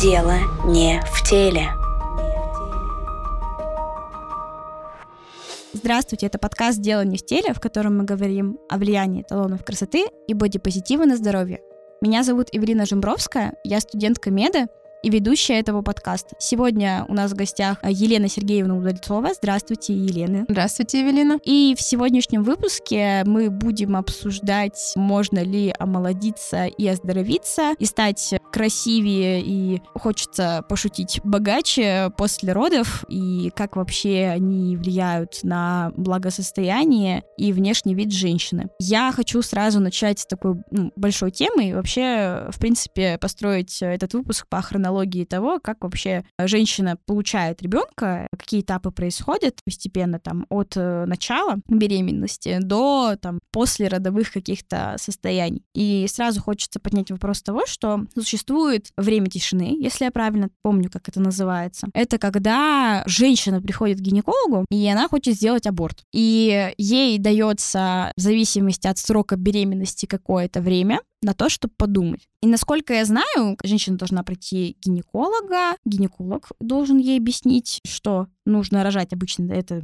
Дело 0.00 0.32
не 0.64 0.98
в 1.12 1.28
теле. 1.28 1.68
Здравствуйте, 5.74 6.24
это 6.24 6.38
подкаст 6.38 6.80
«Дело 6.80 7.04
не 7.04 7.18
в 7.18 7.26
теле», 7.26 7.52
в 7.52 7.60
котором 7.60 7.98
мы 7.98 8.04
говорим 8.04 8.58
о 8.70 8.78
влиянии 8.78 9.20
эталонов 9.20 9.62
красоты 9.62 10.06
и 10.26 10.32
бодипозитива 10.32 11.04
на 11.04 11.18
здоровье. 11.18 11.60
Меня 12.00 12.22
зовут 12.22 12.48
Эвелина 12.50 12.86
Жембровская, 12.86 13.56
я 13.62 13.78
студентка 13.80 14.30
меда, 14.30 14.68
и 15.02 15.10
ведущая 15.10 15.58
этого 15.58 15.82
подкаста. 15.82 16.36
Сегодня 16.38 17.04
у 17.08 17.14
нас 17.14 17.32
в 17.32 17.34
гостях 17.34 17.78
э, 17.82 17.88
Елена 17.90 18.28
Сергеевна 18.28 18.76
Удальцова. 18.76 19.32
Здравствуйте, 19.34 19.94
Елена. 19.94 20.44
Здравствуйте, 20.48 21.00
Евелина. 21.00 21.38
И 21.44 21.74
в 21.76 21.82
сегодняшнем 21.82 22.42
выпуске 22.42 23.22
мы 23.26 23.50
будем 23.50 23.96
обсуждать, 23.96 24.92
можно 24.96 25.38
ли 25.40 25.74
омолодиться 25.78 26.66
и 26.66 26.86
оздоровиться, 26.86 27.74
и 27.78 27.84
стать 27.86 28.34
красивее, 28.52 29.42
и 29.42 29.80
хочется 29.94 30.64
пошутить 30.68 31.20
богаче 31.24 32.10
после 32.16 32.52
родов, 32.52 33.04
и 33.08 33.50
как 33.54 33.76
вообще 33.76 34.30
они 34.34 34.76
влияют 34.76 35.40
на 35.42 35.92
благосостояние 35.96 37.22
и 37.36 37.52
внешний 37.52 37.94
вид 37.94 38.12
женщины. 38.12 38.68
Я 38.78 39.12
хочу 39.12 39.40
сразу 39.42 39.80
начать 39.80 40.18
с 40.18 40.26
такой 40.26 40.56
ну, 40.70 40.92
большой 40.96 41.30
темы 41.30 41.70
и 41.70 41.74
вообще, 41.74 42.48
в 42.50 42.58
принципе, 42.58 43.18
построить 43.18 43.80
этот 43.80 44.14
выпуск 44.14 44.46
по 44.48 44.60
хронологии 44.60 44.89
хронологии 44.90 45.24
того, 45.24 45.60
как 45.60 45.82
вообще 45.82 46.24
женщина 46.38 46.96
получает 47.06 47.62
ребенка, 47.62 48.26
какие 48.36 48.60
этапы 48.60 48.90
происходят 48.90 49.60
постепенно 49.64 50.18
там 50.18 50.46
от 50.48 50.76
э, 50.76 51.04
начала 51.06 51.58
беременности 51.68 52.58
до 52.60 53.16
там 53.20 53.40
после 53.52 53.88
родовых 53.88 54.32
каких-то 54.32 54.96
состояний. 54.98 55.62
И 55.74 56.06
сразу 56.08 56.40
хочется 56.40 56.80
поднять 56.80 57.10
вопрос 57.10 57.42
того, 57.42 57.66
что 57.66 58.04
существует 58.14 58.90
время 58.96 59.28
тишины, 59.28 59.76
если 59.80 60.04
я 60.04 60.10
правильно 60.10 60.48
помню, 60.62 60.90
как 60.90 61.08
это 61.08 61.20
называется. 61.20 61.86
Это 61.94 62.18
когда 62.18 63.02
женщина 63.06 63.60
приходит 63.60 63.98
к 63.98 64.02
гинекологу, 64.02 64.66
и 64.70 64.88
она 64.88 65.08
хочет 65.08 65.34
сделать 65.34 65.66
аборт. 65.66 66.02
И 66.12 66.72
ей 66.78 67.18
дается 67.18 68.12
в 68.16 68.20
зависимости 68.20 68.86
от 68.86 68.98
срока 68.98 69.36
беременности 69.36 70.06
какое-то 70.06 70.60
время, 70.60 71.00
на 71.22 71.34
то, 71.34 71.48
чтобы 71.48 71.74
подумать. 71.76 72.28
И 72.40 72.46
насколько 72.46 72.94
я 72.94 73.04
знаю, 73.04 73.56
женщина 73.62 73.96
должна 73.96 74.22
пройти 74.22 74.76
гинеколога, 74.82 75.76
гинеколог 75.84 76.50
должен 76.60 76.98
ей 76.98 77.18
объяснить, 77.18 77.80
что 77.86 78.28
нужно 78.46 78.82
рожать. 78.82 79.12
Обычно 79.12 79.52
это 79.52 79.82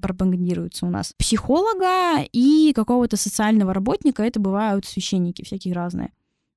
пропагандируется 0.00 0.86
у 0.86 0.90
нас. 0.90 1.14
Психолога 1.18 2.22
и 2.32 2.72
какого-то 2.74 3.16
социального 3.16 3.72
работника, 3.72 4.22
это 4.22 4.40
бывают 4.40 4.86
священники 4.86 5.44
всякие 5.44 5.74
разные. 5.74 6.12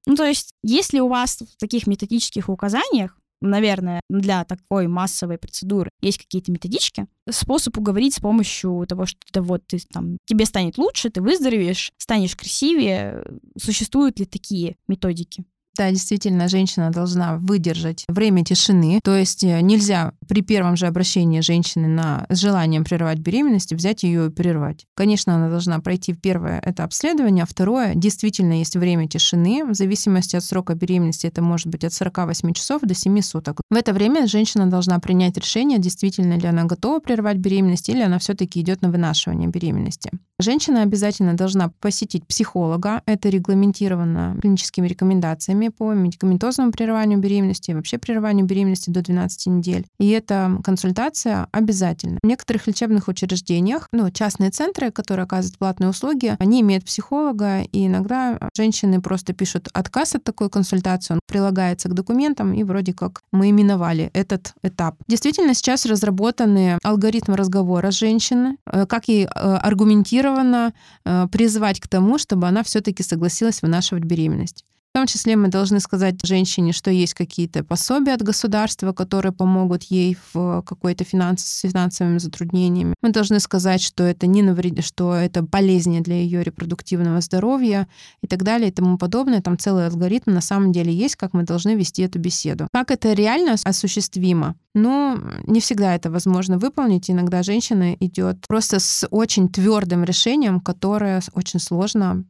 Ну, 0.05 0.15
то 0.15 0.25
есть, 0.25 0.53
если 0.63 0.99
у 0.99 1.07
вас 1.07 1.37
в 1.37 1.57
таких 1.57 1.87
методических 1.87 2.49
указаниях 2.49 3.17
наверное, 3.41 4.01
для 4.09 4.43
такой 4.45 4.87
массовой 4.87 5.37
процедуры 5.37 5.89
есть 6.01 6.19
какие-то 6.19 6.51
методички. 6.51 7.07
Способ 7.29 7.77
уговорить 7.77 8.15
с 8.15 8.19
помощью 8.19 8.85
того, 8.87 9.05
что 9.05 9.19
да 9.33 9.41
вот 9.41 9.65
ты 9.67 9.79
там 9.91 10.17
тебе 10.25 10.45
станет 10.45 10.77
лучше, 10.77 11.09
ты 11.09 11.21
выздоровеешь, 11.21 11.91
станешь 11.97 12.35
красивее. 12.35 13.23
Существуют 13.57 14.19
ли 14.19 14.25
такие 14.25 14.77
методики? 14.87 15.45
Да, 15.77 15.89
действительно, 15.89 16.49
женщина 16.49 16.91
должна 16.91 17.37
выдержать 17.37 18.03
время 18.09 18.43
тишины. 18.43 18.99
То 19.03 19.15
есть 19.15 19.43
э, 19.43 19.61
нельзя 19.61 20.13
при 20.27 20.41
первом 20.41 20.75
же 20.75 20.85
обращении 20.85 21.39
женщины 21.39 21.87
на, 21.87 22.25
с 22.29 22.39
желанием 22.39 22.83
прервать 22.83 23.19
беременность 23.19 23.71
взять 23.71 24.03
ее 24.03 24.27
и 24.27 24.29
прервать. 24.29 24.85
Конечно, 24.95 25.35
она 25.35 25.49
должна 25.49 25.79
пройти 25.79 26.13
первое— 26.13 26.59
это 26.65 26.83
обследование, 26.83 27.43
а 27.43 27.47
второе— 27.47 27.93
действительно 27.95 28.59
есть 28.59 28.75
время 28.75 29.07
тишины. 29.07 29.63
В 29.65 29.73
зависимости 29.73 30.35
от 30.35 30.43
срока 30.43 30.75
беременности 30.75 31.27
это 31.27 31.41
может 31.41 31.67
быть 31.67 31.85
от 31.85 31.93
48 31.93 32.53
часов 32.53 32.81
до 32.81 32.93
7 32.93 33.21
суток. 33.21 33.61
В 33.69 33.75
это 33.75 33.93
время 33.93 34.27
женщина 34.27 34.67
должна 34.67 34.99
принять 34.99 35.37
решение, 35.37 35.79
действительно 35.79 36.37
ли 36.37 36.47
она 36.47 36.65
готова 36.65 36.99
прервать 36.99 37.37
беременность 37.37 37.87
или 37.87 38.01
она 38.01 38.19
все 38.19 38.33
таки 38.33 38.59
идет 38.59 38.81
на 38.81 38.91
вынашивание 38.91 39.47
беременности. 39.47 40.11
Женщина 40.39 40.81
обязательно 40.81 41.35
должна 41.35 41.71
посетить 41.79 42.25
психолога. 42.25 43.03
Это 43.05 43.29
регламентировано 43.29 44.37
клиническими 44.41 44.87
рекомендациями 44.87 45.60
по 45.69 45.93
медикаментозному 45.93 46.71
прерыванию 46.71 47.19
беременности, 47.19 47.71
вообще 47.71 47.97
прерыванию 47.97 48.45
беременности 48.45 48.89
до 48.89 49.01
12 49.01 49.47
недель. 49.47 49.85
И 49.99 50.09
эта 50.09 50.59
консультация 50.63 51.47
обязательна. 51.51 52.17
В 52.23 52.27
некоторых 52.27 52.67
лечебных 52.67 53.07
учреждениях, 53.07 53.87
ну, 53.91 54.09
частные 54.11 54.49
центры, 54.49 54.91
которые 54.91 55.23
оказывают 55.23 55.57
платные 55.57 55.89
услуги, 55.89 56.35
они 56.39 56.61
имеют 56.61 56.85
психолога, 56.85 57.61
и 57.61 57.87
иногда 57.87 58.39
женщины 58.55 59.01
просто 59.01 59.33
пишут 59.33 59.69
отказ 59.73 60.15
от 60.15 60.23
такой 60.23 60.49
консультации, 60.49 61.13
он 61.13 61.19
прилагается 61.27 61.89
к 61.89 61.93
документам, 61.93 62.53
и 62.53 62.63
вроде 62.63 62.93
как 62.93 63.21
мы 63.31 63.49
именовали 63.49 64.09
этот 64.13 64.53
этап. 64.63 64.95
Действительно, 65.07 65.53
сейчас 65.53 65.85
разработаны 65.85 66.77
алгоритмы 66.83 67.37
разговора 67.37 67.91
с 67.91 67.95
женщиной, 67.95 68.57
э, 68.65 68.85
как 68.85 69.07
ей 69.07 69.25
э, 69.25 69.27
аргументированно 69.27 70.73
э, 71.05 71.27
призвать 71.31 71.79
к 71.79 71.87
тому, 71.87 72.17
чтобы 72.17 72.47
она 72.47 72.63
все-таки 72.63 73.03
согласилась 73.03 73.61
вынашивать 73.61 74.03
беременность. 74.03 74.65
В 74.93 74.97
том 74.97 75.07
числе 75.07 75.37
мы 75.37 75.47
должны 75.47 75.79
сказать 75.79 76.15
женщине, 76.21 76.73
что 76.73 76.91
есть 76.91 77.13
какие-то 77.13 77.63
пособия 77.63 78.13
от 78.13 78.21
государства, 78.23 78.91
которые 78.91 79.31
помогут 79.31 79.83
ей 79.83 80.17
в 80.33 80.63
какой-то 80.63 81.05
финанс, 81.05 81.45
с 81.45 81.61
финансовыми 81.61 82.17
затруднениями. 82.17 82.93
Мы 83.01 83.11
должны 83.11 83.39
сказать, 83.39 83.81
что 83.81 84.03
это 84.03 84.27
не 84.27 84.41
навредит, 84.41 84.83
что 84.83 85.13
это 85.13 85.45
полезнее 85.45 86.01
для 86.01 86.15
ее 86.15 86.43
репродуктивного 86.43 87.21
здоровья 87.21 87.87
и 88.21 88.27
так 88.27 88.43
далее 88.43 88.67
и 88.67 88.73
тому 88.73 88.97
подобное. 88.97 89.41
Там 89.41 89.57
целый 89.57 89.87
алгоритм 89.87 90.31
на 90.31 90.41
самом 90.41 90.73
деле 90.73 90.93
есть, 90.93 91.15
как 91.15 91.33
мы 91.33 91.43
должны 91.43 91.75
вести 91.75 92.01
эту 92.01 92.19
беседу. 92.19 92.67
Как 92.73 92.91
это 92.91 93.13
реально 93.13 93.55
осуществимо? 93.63 94.55
Ну, 94.73 95.17
не 95.47 95.61
всегда 95.61 95.95
это 95.95 96.11
возможно 96.11 96.57
выполнить. 96.57 97.09
Иногда 97.09 97.43
женщина 97.43 97.93
идет 97.93 98.45
просто 98.45 98.79
с 98.81 99.07
очень 99.09 99.47
твердым 99.47 100.03
решением, 100.03 100.59
которое 100.59 101.21
очень 101.33 101.61
сложно 101.61 102.25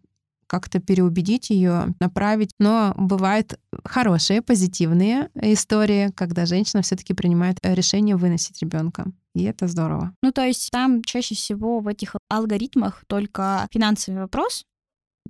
как-то 0.52 0.80
переубедить 0.80 1.50
ее, 1.50 1.96
направить. 2.02 2.52
Но 2.60 2.94
бывают 2.98 3.58
хорошие, 3.86 4.42
позитивные 4.42 5.30
истории, 5.34 6.12
когда 6.14 6.46
женщина 6.46 6.82
все-таки 6.82 7.14
принимает 7.14 7.58
решение 7.64 8.18
выносить 8.18 8.62
ребенка. 8.62 9.06
И 9.34 9.44
это 9.44 9.70
здорово. 9.70 10.14
Ну, 10.22 10.34
то 10.34 10.44
есть 10.44 10.70
там 10.70 11.04
чаще 11.04 11.36
всего 11.36 11.80
в 11.80 11.88
этих 11.88 12.18
алгоритмах 12.30 13.06
только 13.08 13.66
финансовый 13.72 14.18
вопрос, 14.18 14.66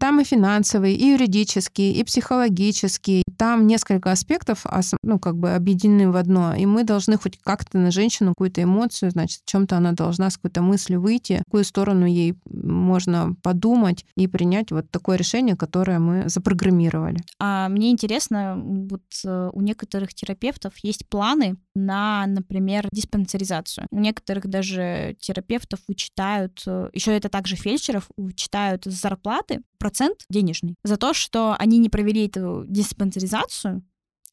там 0.01 0.19
и 0.19 0.23
финансовый, 0.23 0.95
и 0.95 1.11
юридический, 1.11 1.91
и 1.91 2.03
психологический. 2.03 3.21
Там 3.37 3.67
несколько 3.67 4.11
аспектов, 4.11 4.65
ну, 5.03 5.19
как 5.19 5.37
бы 5.37 5.53
объединены 5.53 6.09
в 6.09 6.15
одно. 6.15 6.55
И 6.55 6.65
мы 6.65 6.83
должны 6.83 7.17
хоть 7.17 7.37
как-то 7.37 7.77
на 7.77 7.91
женщину 7.91 8.31
какую-то 8.31 8.63
эмоцию, 8.63 9.11
значит, 9.11 9.41
чем-то 9.45 9.77
она 9.77 9.91
должна 9.91 10.31
с 10.31 10.37
какой-то 10.37 10.63
мыслью 10.63 11.01
выйти, 11.01 11.41
в 11.41 11.45
какую 11.45 11.65
сторону 11.65 12.07
ей 12.07 12.33
можно 12.49 13.35
подумать 13.43 14.03
и 14.15 14.25
принять 14.27 14.71
вот 14.71 14.89
такое 14.89 15.17
решение, 15.17 15.55
которое 15.55 15.99
мы 15.99 16.27
запрограммировали. 16.29 17.19
А 17.37 17.69
мне 17.69 17.91
интересно, 17.91 18.59
вот 18.59 19.03
э, 19.23 19.49
у 19.53 19.61
некоторых 19.61 20.15
терапевтов 20.15 20.73
есть 20.81 21.07
планы 21.09 21.57
на, 21.75 22.25
например, 22.25 22.87
диспансеризацию. 22.91 23.85
У 23.91 23.99
некоторых 23.99 24.47
даже 24.47 25.15
терапевтов 25.19 25.79
вычитают, 25.87 26.63
э, 26.65 26.89
еще 26.91 27.15
это 27.15 27.29
также 27.29 27.55
фельдшеров, 27.55 28.09
вычитают 28.17 28.85
зарплаты, 28.85 29.61
процент 29.91 30.19
денежный, 30.29 30.75
за 30.83 30.97
то, 30.97 31.13
что 31.13 31.55
они 31.59 31.77
не 31.77 31.89
провели 31.89 32.27
эту 32.27 32.63
диспансеризацию, 32.67 33.83